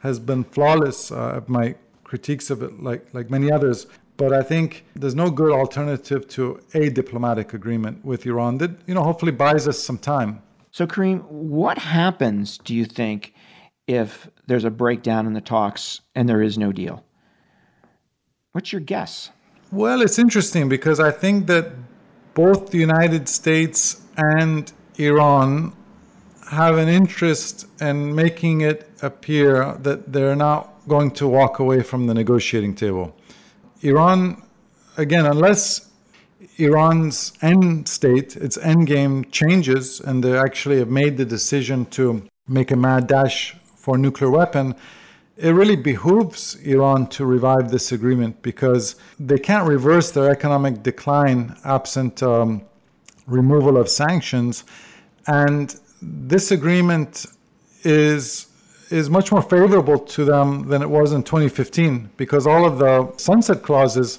has 0.00 0.18
been 0.18 0.42
flawless. 0.42 1.12
Uh, 1.12 1.40
my 1.46 1.76
critiques 2.12 2.50
of 2.50 2.62
it, 2.62 2.82
like 2.82 3.02
like 3.14 3.30
many 3.30 3.50
others. 3.50 3.86
But 4.18 4.34
I 4.34 4.42
think 4.42 4.84
there's 4.94 5.14
no 5.14 5.30
good 5.30 5.50
alternative 5.50 6.28
to 6.36 6.60
a 6.74 6.90
diplomatic 6.90 7.54
agreement 7.54 8.04
with 8.04 8.26
Iran 8.26 8.58
that 8.58 8.72
you 8.86 8.94
know 8.94 9.02
hopefully 9.02 9.32
buys 9.32 9.66
us 9.66 9.78
some 9.88 9.96
time. 9.96 10.42
So 10.70 10.86
Karim, 10.86 11.20
what 11.20 11.78
happens, 11.78 12.58
do 12.58 12.74
you 12.74 12.84
think, 12.84 13.32
if 13.86 14.28
there's 14.46 14.66
a 14.66 14.70
breakdown 14.70 15.26
in 15.26 15.32
the 15.32 15.40
talks 15.40 16.02
and 16.14 16.28
there 16.28 16.42
is 16.42 16.58
no 16.58 16.70
deal? 16.70 17.02
What's 18.52 18.72
your 18.72 18.82
guess? 18.94 19.30
Well, 19.70 20.02
it's 20.02 20.18
interesting 20.18 20.68
because 20.68 21.00
I 21.00 21.10
think 21.10 21.46
that 21.46 21.66
both 22.34 22.70
the 22.70 22.78
United 22.90 23.26
States 23.26 24.02
and 24.18 24.70
Iran 24.98 25.72
have 26.50 26.76
an 26.76 26.88
interest 26.88 27.66
in 27.80 28.14
making 28.14 28.60
it 28.60 28.78
appear 29.00 29.74
that 29.86 30.12
they're 30.12 30.36
not 30.36 30.71
going 30.88 31.10
to 31.12 31.26
walk 31.26 31.58
away 31.58 31.82
from 31.82 32.06
the 32.06 32.14
negotiating 32.14 32.74
table. 32.74 33.14
Iran, 33.82 34.42
again, 34.96 35.26
unless 35.26 35.90
Iran's 36.58 37.32
end 37.42 37.88
state, 37.88 38.36
its 38.36 38.56
end 38.58 38.86
game 38.86 39.24
changes, 39.26 40.00
and 40.00 40.22
they 40.22 40.36
actually 40.36 40.78
have 40.78 40.88
made 40.88 41.16
the 41.16 41.24
decision 41.24 41.86
to 41.86 42.22
make 42.48 42.70
a 42.70 42.76
mad 42.76 43.06
dash 43.06 43.56
for 43.76 43.96
nuclear 43.96 44.30
weapon, 44.30 44.74
it 45.36 45.50
really 45.50 45.76
behooves 45.76 46.56
Iran 46.56 47.06
to 47.08 47.24
revive 47.24 47.70
this 47.70 47.92
agreement 47.92 48.40
because 48.42 48.96
they 49.18 49.38
can't 49.38 49.66
reverse 49.66 50.10
their 50.10 50.30
economic 50.30 50.82
decline 50.82 51.56
absent 51.64 52.22
um, 52.22 52.62
removal 53.26 53.76
of 53.76 53.88
sanctions. 53.88 54.64
And 55.26 55.74
this 56.00 56.50
agreement 56.50 57.26
is 57.82 58.46
is 58.92 59.08
much 59.08 59.32
more 59.32 59.42
favorable 59.42 59.98
to 59.98 60.24
them 60.24 60.68
than 60.68 60.82
it 60.82 60.90
was 60.90 61.12
in 61.12 61.22
2015 61.22 62.10
because 62.16 62.46
all 62.46 62.64
of 62.64 62.78
the 62.78 63.16
sunset 63.16 63.62
clauses 63.62 64.18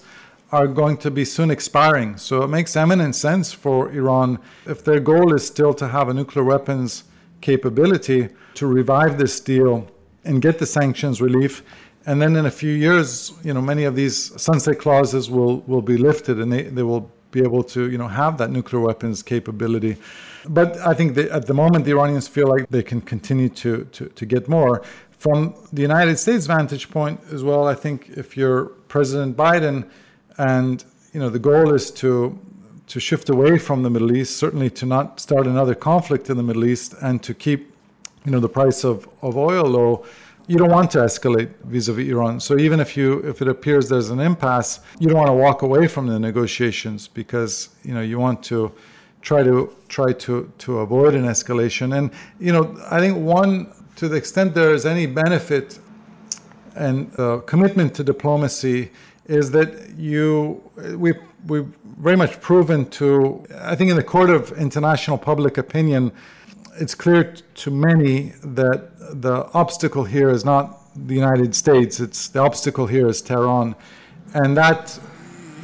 are 0.51 0.67
going 0.67 0.97
to 0.97 1.09
be 1.09 1.25
soon 1.25 1.49
expiring. 1.49 2.17
So 2.17 2.43
it 2.43 2.47
makes 2.47 2.75
eminent 2.75 3.15
sense 3.15 3.51
for 3.51 3.91
Iran, 3.91 4.39
if 4.65 4.83
their 4.83 4.99
goal 4.99 5.33
is 5.33 5.45
still 5.45 5.73
to 5.75 5.87
have 5.87 6.09
a 6.09 6.13
nuclear 6.13 6.43
weapons 6.43 7.05
capability, 7.41 8.29
to 8.55 8.67
revive 8.67 9.17
this 9.17 9.39
deal 9.39 9.87
and 10.25 10.41
get 10.41 10.59
the 10.59 10.65
sanctions 10.65 11.21
relief. 11.21 11.63
And 12.05 12.21
then 12.21 12.35
in 12.35 12.45
a 12.45 12.51
few 12.51 12.71
years, 12.71 13.33
you 13.43 13.53
know, 13.53 13.61
many 13.61 13.85
of 13.85 13.95
these 13.95 14.39
sunset 14.41 14.79
clauses 14.79 15.29
will, 15.29 15.61
will 15.61 15.81
be 15.81 15.97
lifted 15.97 16.39
and 16.39 16.51
they, 16.51 16.63
they 16.63 16.83
will 16.83 17.09
be 17.33 17.41
able 17.41 17.63
to, 17.75 17.91
you 17.91 17.97
know, 17.97 18.07
have 18.07 18.37
that 18.37 18.49
nuclear 18.49 18.81
weapons 18.81 19.21
capability. 19.21 19.97
But 20.47 20.77
I 20.77 20.93
think 20.93 21.15
that 21.15 21.29
at 21.29 21.45
the 21.47 21.53
moment, 21.53 21.83
the 21.83 21.91
Iranians 21.91 22.27
feel 22.27 22.47
like 22.47 22.69
they 22.69 22.83
can 22.83 23.01
continue 23.01 23.49
to, 23.49 23.83
to, 23.95 24.07
to 24.07 24.25
get 24.25 24.47
more. 24.47 24.83
From 25.23 25.55
the 25.73 25.81
United 25.81 26.17
States 26.17 26.45
vantage 26.45 26.89
point 26.89 27.19
as 27.31 27.43
well, 27.43 27.67
I 27.67 27.75
think 27.75 28.09
if 28.09 28.37
you're 28.37 28.65
President 28.87 29.35
Biden 29.35 29.89
and 30.37 30.83
you 31.13 31.19
know 31.19 31.29
the 31.29 31.39
goal 31.39 31.73
is 31.73 31.91
to 31.91 32.37
to 32.87 32.99
shift 32.99 33.29
away 33.29 33.57
from 33.57 33.83
the 33.83 33.89
Middle 33.89 34.11
East, 34.15 34.35
certainly 34.37 34.69
to 34.69 34.85
not 34.85 35.19
start 35.19 35.47
another 35.47 35.75
conflict 35.75 36.29
in 36.29 36.37
the 36.37 36.43
Middle 36.43 36.65
East 36.65 36.95
and 37.01 37.23
to 37.23 37.33
keep 37.33 37.73
you 38.25 38.31
know 38.31 38.39
the 38.39 38.49
price 38.49 38.83
of, 38.83 39.07
of 39.21 39.37
oil 39.37 39.65
low, 39.65 40.05
you 40.47 40.57
don't 40.57 40.71
want 40.71 40.91
to 40.91 40.99
escalate 40.99 41.49
vis-a-vis 41.63 42.09
Iran. 42.09 42.39
So 42.39 42.57
even 42.57 42.79
if 42.79 42.97
you 42.97 43.19
if 43.19 43.41
it 43.41 43.47
appears 43.47 43.87
there's 43.87 44.09
an 44.09 44.19
impasse, 44.19 44.81
you 44.99 45.07
don't 45.07 45.17
want 45.17 45.29
to 45.29 45.33
walk 45.33 45.61
away 45.61 45.87
from 45.87 46.07
the 46.07 46.19
negotiations 46.19 47.07
because 47.07 47.69
you 47.83 47.93
know 47.93 48.01
you 48.01 48.19
want 48.19 48.43
to 48.43 48.71
try 49.21 49.41
to 49.43 49.73
try 49.87 50.11
to 50.13 50.51
to 50.59 50.79
avoid 50.79 51.15
an 51.15 51.23
escalation. 51.23 51.97
And 51.97 52.11
you 52.39 52.51
know, 52.51 52.77
I 52.91 52.99
think 52.99 53.17
one 53.17 53.73
to 53.95 54.09
the 54.09 54.15
extent 54.15 54.53
there 54.53 54.73
is 54.73 54.85
any 54.85 55.05
benefit 55.05 55.79
and 56.75 57.17
uh, 57.19 57.37
commitment 57.45 57.93
to 57.95 58.03
diplomacy 58.03 58.91
is 59.27 59.51
that 59.51 59.91
you 59.97 60.61
we 60.97 61.13
we 61.47 61.65
very 61.99 62.17
much 62.17 62.41
proven 62.41 62.89
to 62.89 63.43
I 63.61 63.75
think 63.75 63.89
in 63.89 63.95
the 63.95 64.03
court 64.03 64.29
of 64.29 64.51
international 64.53 65.17
public 65.17 65.57
opinion 65.57 66.11
it's 66.79 66.95
clear 66.95 67.33
to 67.33 67.71
many 67.71 68.33
that 68.43 69.21
the 69.21 69.49
obstacle 69.53 70.03
here 70.03 70.29
is 70.29 70.43
not 70.43 70.79
the 71.07 71.15
United 71.15 71.55
States 71.55 71.99
it's 71.99 72.27
the 72.29 72.39
obstacle 72.39 72.87
here 72.87 73.07
is 73.07 73.21
Tehran 73.21 73.75
and 74.33 74.57
that 74.57 74.99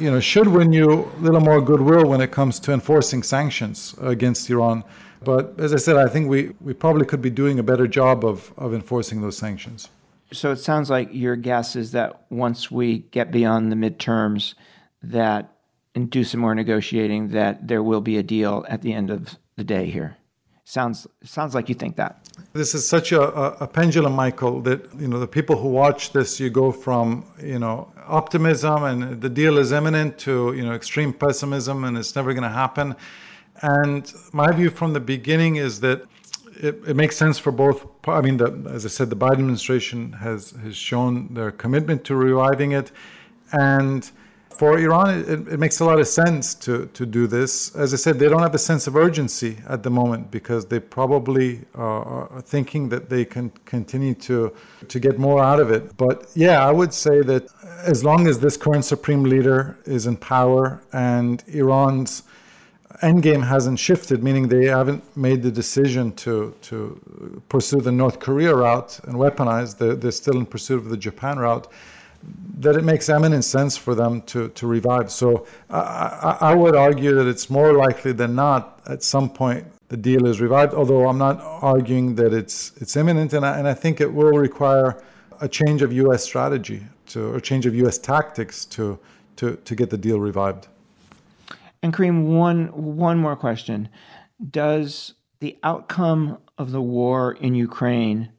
you 0.00 0.10
know, 0.10 0.18
should 0.18 0.48
win 0.48 0.72
you 0.72 1.04
a 1.04 1.20
little 1.20 1.40
more 1.40 1.60
goodwill 1.60 2.06
when 2.06 2.20
it 2.22 2.30
comes 2.30 2.58
to 2.60 2.72
enforcing 2.72 3.22
sanctions 3.22 3.94
against 4.00 4.48
Iran. 4.48 4.82
But 5.22 5.60
as 5.60 5.74
I 5.74 5.76
said, 5.76 5.96
I 5.96 6.08
think 6.08 6.28
we, 6.28 6.52
we 6.60 6.72
probably 6.72 7.04
could 7.04 7.20
be 7.20 7.28
doing 7.28 7.58
a 7.58 7.62
better 7.62 7.86
job 7.86 8.24
of, 8.24 8.52
of 8.56 8.72
enforcing 8.72 9.20
those 9.20 9.36
sanctions. 9.36 9.90
So 10.32 10.52
it 10.52 10.56
sounds 10.56 10.88
like 10.88 11.10
your 11.12 11.36
guess 11.36 11.76
is 11.76 11.92
that 11.92 12.24
once 12.30 12.70
we 12.70 13.00
get 13.10 13.30
beyond 13.30 13.70
the 13.70 13.76
midterms, 13.76 14.54
that 15.02 15.52
and 15.94 16.08
do 16.08 16.24
some 16.24 16.40
more 16.40 16.54
negotiating, 16.54 17.28
that 17.30 17.66
there 17.66 17.82
will 17.82 18.00
be 18.00 18.16
a 18.16 18.22
deal 18.22 18.64
at 18.68 18.80
the 18.80 18.92
end 18.92 19.10
of 19.10 19.36
the 19.56 19.64
day 19.64 19.86
here. 19.90 20.16
Sounds 20.70 21.08
sounds 21.24 21.52
like 21.52 21.68
you 21.68 21.74
think 21.74 21.96
that. 21.96 22.12
This 22.52 22.76
is 22.76 22.86
such 22.86 23.10
a, 23.10 23.20
a, 23.64 23.66
pendulum, 23.66 24.12
Michael, 24.12 24.60
that 24.60 24.80
you 25.00 25.08
know 25.08 25.18
the 25.18 25.26
people 25.26 25.56
who 25.56 25.68
watch 25.68 26.12
this, 26.12 26.38
you 26.38 26.48
go 26.48 26.70
from 26.70 27.24
you 27.42 27.58
know 27.58 27.92
optimism 28.06 28.84
and 28.84 29.20
the 29.20 29.28
deal 29.28 29.58
is 29.58 29.72
imminent 29.72 30.16
to 30.18 30.54
you 30.54 30.64
know 30.64 30.72
extreme 30.72 31.12
pessimism 31.12 31.82
and 31.82 31.98
it's 31.98 32.14
never 32.14 32.32
going 32.34 32.44
to 32.44 32.56
happen. 32.64 32.94
And 33.62 34.12
my 34.32 34.52
view 34.52 34.70
from 34.70 34.92
the 34.92 35.00
beginning 35.00 35.56
is 35.56 35.80
that 35.80 36.04
it, 36.62 36.80
it, 36.86 36.94
makes 36.94 37.16
sense 37.16 37.36
for 37.36 37.50
both. 37.50 37.84
I 38.06 38.20
mean, 38.20 38.36
the, 38.36 38.48
as 38.70 38.86
I 38.86 38.90
said, 38.90 39.10
the 39.10 39.16
Biden 39.16 39.40
administration 39.40 40.12
has 40.12 40.52
has 40.62 40.76
shown 40.76 41.34
their 41.34 41.50
commitment 41.50 42.04
to 42.04 42.14
reviving 42.14 42.70
it, 42.80 42.92
and 43.50 44.08
for 44.60 44.78
Iran, 44.78 45.20
it, 45.20 45.54
it, 45.54 45.58
makes 45.58 45.80
a 45.80 45.86
lot 45.86 45.98
of 45.98 46.06
sense 46.06 46.54
to, 46.54 46.84
to 46.92 47.06
do 47.06 47.26
this. 47.26 47.74
As 47.74 47.94
I 47.94 47.96
said, 47.96 48.18
they 48.18 48.28
don't 48.28 48.42
have 48.42 48.54
a 48.54 48.64
sense 48.70 48.86
of 48.86 48.94
urgency 48.94 49.56
at 49.66 49.82
the 49.82 49.88
moment 49.88 50.30
because 50.30 50.66
they 50.66 50.78
probably 50.78 51.62
are 51.74 52.42
thinking 52.42 52.90
that 52.90 53.08
they 53.08 53.24
can 53.24 53.48
continue 53.64 54.12
to, 54.28 54.52
to 54.86 55.00
get 55.00 55.18
more 55.18 55.42
out 55.42 55.60
of 55.60 55.70
it. 55.70 55.96
But 55.96 56.30
yeah, 56.34 56.58
I 56.62 56.72
would 56.72 56.92
say 56.92 57.22
that 57.22 57.46
as 57.92 58.04
long 58.04 58.26
as 58.26 58.38
this 58.38 58.58
current 58.58 58.84
supreme 58.84 59.22
leader 59.22 59.78
is 59.86 60.06
in 60.06 60.18
power 60.18 60.82
and 60.92 61.42
Iran's 61.48 62.24
endgame 63.02 63.42
hasn't 63.42 63.78
shifted, 63.78 64.22
meaning 64.22 64.46
they 64.46 64.66
haven't 64.66 65.02
made 65.16 65.42
the 65.42 65.50
decision 65.50 66.12
to, 66.24 66.54
to 66.68 67.42
pursue 67.48 67.80
the 67.80 67.92
North 67.92 68.18
Korea 68.20 68.54
route 68.54 69.00
and 69.04 69.14
weaponize, 69.14 69.78
they're, 69.78 69.96
they're 69.96 70.20
still 70.24 70.36
in 70.36 70.44
pursuit 70.44 70.80
of 70.84 70.90
the 70.90 70.98
Japan 70.98 71.38
route 71.38 71.66
that 72.58 72.76
it 72.76 72.84
makes 72.84 73.08
eminent 73.08 73.44
sense 73.44 73.76
for 73.76 73.94
them 73.94 74.20
to, 74.22 74.48
to 74.50 74.66
revive. 74.66 75.10
So 75.10 75.46
I, 75.70 76.36
I, 76.40 76.54
would 76.54 76.76
argue 76.76 77.14
that 77.14 77.26
it's 77.26 77.48
more 77.48 77.72
likely 77.72 78.12
than 78.12 78.34
not 78.34 78.80
at 78.86 79.02
some 79.02 79.30
point 79.30 79.66
the 79.88 79.96
deal 79.96 80.26
is 80.26 80.40
revived, 80.40 80.74
although 80.74 81.08
I'm 81.08 81.18
not 81.18 81.40
arguing 81.40 82.14
that 82.16 82.34
it's, 82.34 82.72
it's 82.76 82.96
imminent. 82.96 83.32
And 83.32 83.44
I, 83.46 83.58
and 83.58 83.66
I 83.66 83.74
think 83.74 84.00
it 84.00 84.12
will 84.12 84.32
require 84.32 85.02
a 85.40 85.48
change 85.48 85.82
of 85.82 85.92
U.S. 85.92 86.22
strategy 86.22 86.82
to, 87.08 87.34
or 87.34 87.40
change 87.40 87.66
of 87.66 87.74
U.S. 87.76 87.98
tactics 87.98 88.66
to, 88.66 88.98
to, 89.36 89.56
to 89.56 89.74
get 89.74 89.88
the 89.90 89.98
deal 89.98 90.20
revived. 90.20 90.68
And 91.82 91.94
Karim, 91.94 92.36
one, 92.36 92.66
one 92.66 93.18
more 93.18 93.36
question. 93.36 93.88
Does 94.50 95.14
the 95.40 95.58
outcome 95.62 96.38
of 96.58 96.72
the 96.72 96.82
war 96.82 97.32
in 97.32 97.54
Ukraine 97.54 98.30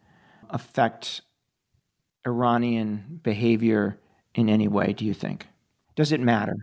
affect 0.52 1.22
Iranian 2.26 3.20
behavior 3.24 3.98
in 4.36 4.50
any 4.50 4.68
way, 4.68 4.94
do 4.94 5.06
you 5.06 5.14
think? 5.14 5.48
Does 5.96 6.12
it 6.12 6.20
matter? 6.20 6.56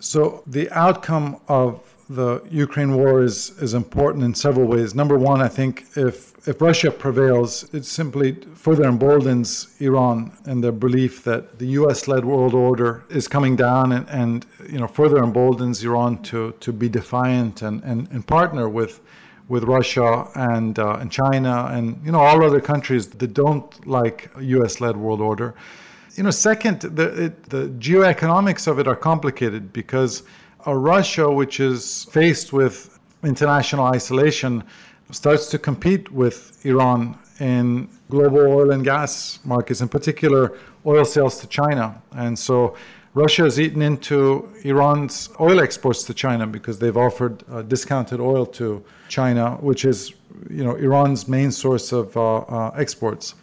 So, 0.00 0.42
the 0.46 0.70
outcome 0.70 1.40
of 1.48 1.82
the 2.08 2.42
Ukraine 2.50 2.94
war 2.94 3.22
is, 3.22 3.50
is 3.60 3.74
important 3.74 4.24
in 4.24 4.34
several 4.34 4.66
ways. 4.66 4.94
Number 4.94 5.18
one, 5.18 5.42
I 5.42 5.48
think 5.48 5.84
if, 5.94 6.48
if 6.48 6.60
Russia 6.60 6.90
prevails, 6.90 7.72
it 7.74 7.84
simply 7.84 8.32
further 8.54 8.84
emboldens 8.84 9.76
Iran 9.80 10.32
and 10.46 10.64
their 10.64 10.72
belief 10.72 11.22
that 11.24 11.58
the 11.58 11.66
US 11.80 12.08
led 12.08 12.24
world 12.24 12.54
order 12.54 13.04
is 13.10 13.28
coming 13.28 13.56
down 13.56 13.92
and, 13.92 14.08
and 14.08 14.46
you 14.70 14.78
know, 14.78 14.86
further 14.86 15.18
emboldens 15.22 15.84
Iran 15.84 16.22
to, 16.22 16.54
to 16.60 16.72
be 16.72 16.88
defiant 16.88 17.60
and, 17.62 17.82
and, 17.84 18.08
and 18.10 18.26
partner 18.26 18.68
with 18.68 19.00
with 19.48 19.64
Russia 19.64 20.28
and 20.34 20.78
uh, 20.78 20.98
and 21.00 21.10
China 21.10 21.68
and 21.72 22.00
you 22.04 22.12
know 22.12 22.20
all 22.20 22.44
other 22.44 22.60
countries 22.60 23.08
that 23.08 23.34
don't 23.34 23.86
like 23.86 24.30
U.S.-led 24.40 24.96
world 24.96 25.20
order. 25.20 25.54
You 26.14 26.24
know, 26.24 26.30
second, 26.30 26.80
the 26.80 27.24
it, 27.24 27.42
the 27.44 27.68
geoeconomics 27.78 28.66
of 28.66 28.78
it 28.78 28.86
are 28.86 28.96
complicated 28.96 29.72
because 29.72 30.22
a 30.66 30.76
Russia 30.76 31.30
which 31.30 31.60
is 31.60 32.04
faced 32.04 32.52
with 32.52 32.98
international 33.22 33.86
isolation 33.86 34.64
starts 35.10 35.48
to 35.48 35.58
compete 35.58 36.10
with 36.12 36.64
Iran 36.66 37.18
in 37.40 37.88
global 38.10 38.40
oil 38.40 38.72
and 38.72 38.84
gas 38.84 39.38
markets, 39.44 39.80
in 39.80 39.88
particular 39.88 40.58
oil 40.84 41.04
sales 41.04 41.40
to 41.40 41.46
China, 41.46 42.00
and 42.12 42.38
so 42.38 42.74
Russia 43.14 43.42
has 43.42 43.58
eaten 43.58 43.82
into 43.82 44.48
Iran's 44.64 45.30
oil 45.40 45.60
exports 45.60 46.02
to 46.04 46.14
China 46.14 46.46
because 46.46 46.78
they've 46.78 46.96
offered 46.96 47.42
uh, 47.50 47.62
discounted 47.62 48.20
oil 48.20 48.44
to 48.46 48.84
China, 49.08 49.56
which 49.60 49.84
is 49.84 50.12
you 50.50 50.64
know 50.64 50.74
Iran's 50.76 51.26
main 51.28 51.50
source 51.50 51.92
of 51.92 52.16
uh, 52.16 52.38
uh, 52.38 52.70
exports. 52.76 53.34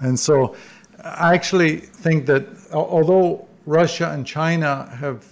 And 0.00 0.18
so, 0.18 0.56
I 1.02 1.34
actually 1.34 1.76
think 1.76 2.26
that 2.26 2.46
although 2.72 3.46
Russia 3.66 4.10
and 4.10 4.26
China 4.26 4.88
have 4.96 5.24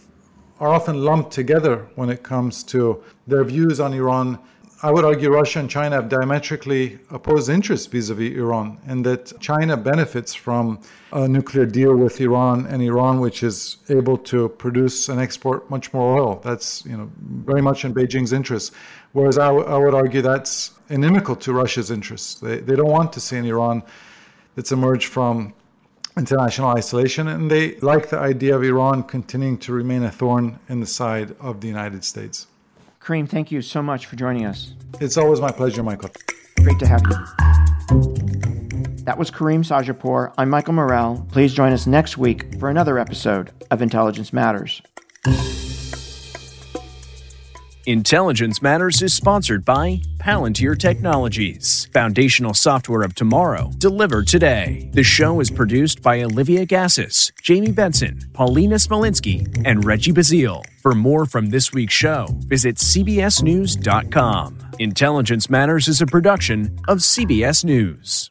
are 0.61 0.69
often 0.69 1.03
lumped 1.03 1.33
together 1.33 1.89
when 1.95 2.11
it 2.11 2.23
comes 2.23 2.63
to 2.63 3.03
their 3.27 3.45
views 3.45 3.81
on 3.81 3.95
Iran 3.95 4.39
I 4.83 4.91
would 4.91 5.05
argue 5.05 5.31
Russia 5.31 5.59
and 5.59 5.69
China 5.69 5.97
have 5.97 6.09
diametrically 6.09 6.99
opposed 7.11 7.51
interests 7.51 7.87
vis-a-vis 7.87 8.35
Iran, 8.35 8.79
and 8.87 9.05
that 9.05 9.39
China 9.39 9.77
benefits 9.77 10.33
from 10.33 10.81
a 11.13 11.29
nuclear 11.29 11.67
deal 11.67 11.95
with 11.95 12.19
Iran 12.19 12.65
and 12.65 12.83
Iran, 12.83 13.21
which 13.21 13.43
is 13.43 13.77
able 13.91 14.17
to 14.17 14.49
produce 14.49 15.11
and 15.11 15.21
export 15.21 15.69
much 15.69 15.93
more 15.93 16.19
oil. 16.19 16.41
That's 16.43 16.83
you 16.87 16.97
know 16.97 17.11
very 17.45 17.61
much 17.61 17.85
in 17.85 17.93
Beijing's 17.93 18.33
interest. 18.33 18.73
Whereas 19.13 19.37
I, 19.37 19.49
w- 19.49 19.67
I 19.67 19.77
would 19.77 19.95
argue 19.95 20.23
that's 20.23 20.71
inimical 20.89 21.37
to 21.37 21.53
Russia's 21.53 21.91
interests. 21.91 22.41
They, 22.41 22.61
they 22.61 22.75
don't 22.75 22.91
want 22.91 23.13
to 23.13 23.21
see 23.21 23.37
an 23.37 23.45
Iran 23.45 23.83
that's 24.55 24.73
emerged 24.73 25.09
from 25.09 25.53
international 26.17 26.69
isolation, 26.69 27.29
and 27.29 27.51
they 27.51 27.77
like 27.81 28.09
the 28.09 28.19
idea 28.19 28.57
of 28.57 28.65
Iran 28.65 29.03
continuing 29.03 29.59
to 29.59 29.75
remain 29.75 30.05
a 30.05 30.11
thorn 30.11 30.59
in 30.71 30.81
the 30.81 30.87
side 30.87 31.37
of 31.39 31.61
the 31.61 31.69
United 31.69 32.03
States. 32.03 32.47
Karim, 33.01 33.27
thank 33.27 33.51
you 33.51 33.63
so 33.63 33.83
much 33.83 34.07
for 34.07 34.17
joining 34.17 34.45
us. 34.45 34.75
It's 35.01 35.17
always 35.17 35.41
my 35.41 35.51
pleasure, 35.51 35.83
Michael. 35.83 36.11
Great 36.63 36.79
to 36.79 36.87
have 36.87 37.03
you. 37.09 37.17
That 39.05 39.17
was 39.19 39.31
Karim 39.31 39.63
Sadjadpour. 39.63 40.35
I'm 40.37 40.51
Michael 40.51 40.75
Morell. 40.75 41.27
Please 41.33 41.55
join 41.55 41.73
us 41.73 41.87
next 41.87 42.19
week 42.19 42.59
for 42.61 42.69
another 42.69 42.99
episode 42.99 43.51
of 43.71 43.81
Intelligence 43.81 44.33
Matters. 44.33 44.83
Intelligence 47.87 48.61
Matters 48.61 49.01
is 49.01 49.15
sponsored 49.15 49.65
by 49.65 50.03
Palantir 50.19 50.79
Technologies, 50.79 51.89
foundational 51.95 52.53
software 52.53 53.01
of 53.01 53.15
tomorrow, 53.15 53.71
delivered 53.79 54.27
today. 54.27 54.91
The 54.93 55.03
show 55.03 55.41
is 55.41 55.51
produced 55.51 56.03
by 56.03 56.23
Olivia 56.23 56.67
Gazis, 56.67 57.33
Jamie 57.41 57.73
Benson, 57.73 58.21
Paulina 58.35 58.75
Smolinski, 58.77 59.63
and 59.65 59.83
Reggie 59.85 60.13
Bazile. 60.13 60.63
For 60.83 60.95
more 60.95 61.25
from 61.25 61.49
this 61.49 61.73
week's 61.73 61.95
show, 61.95 62.27
visit 62.41 62.77
CBSNews.com. 62.77 64.59
Intelligence 64.79 65.49
Matters 65.49 65.89
is 65.89 66.03
a 66.03 66.07
production 66.07 66.79
of 66.87 66.99
CBS 66.99 67.65
News. 67.65 68.31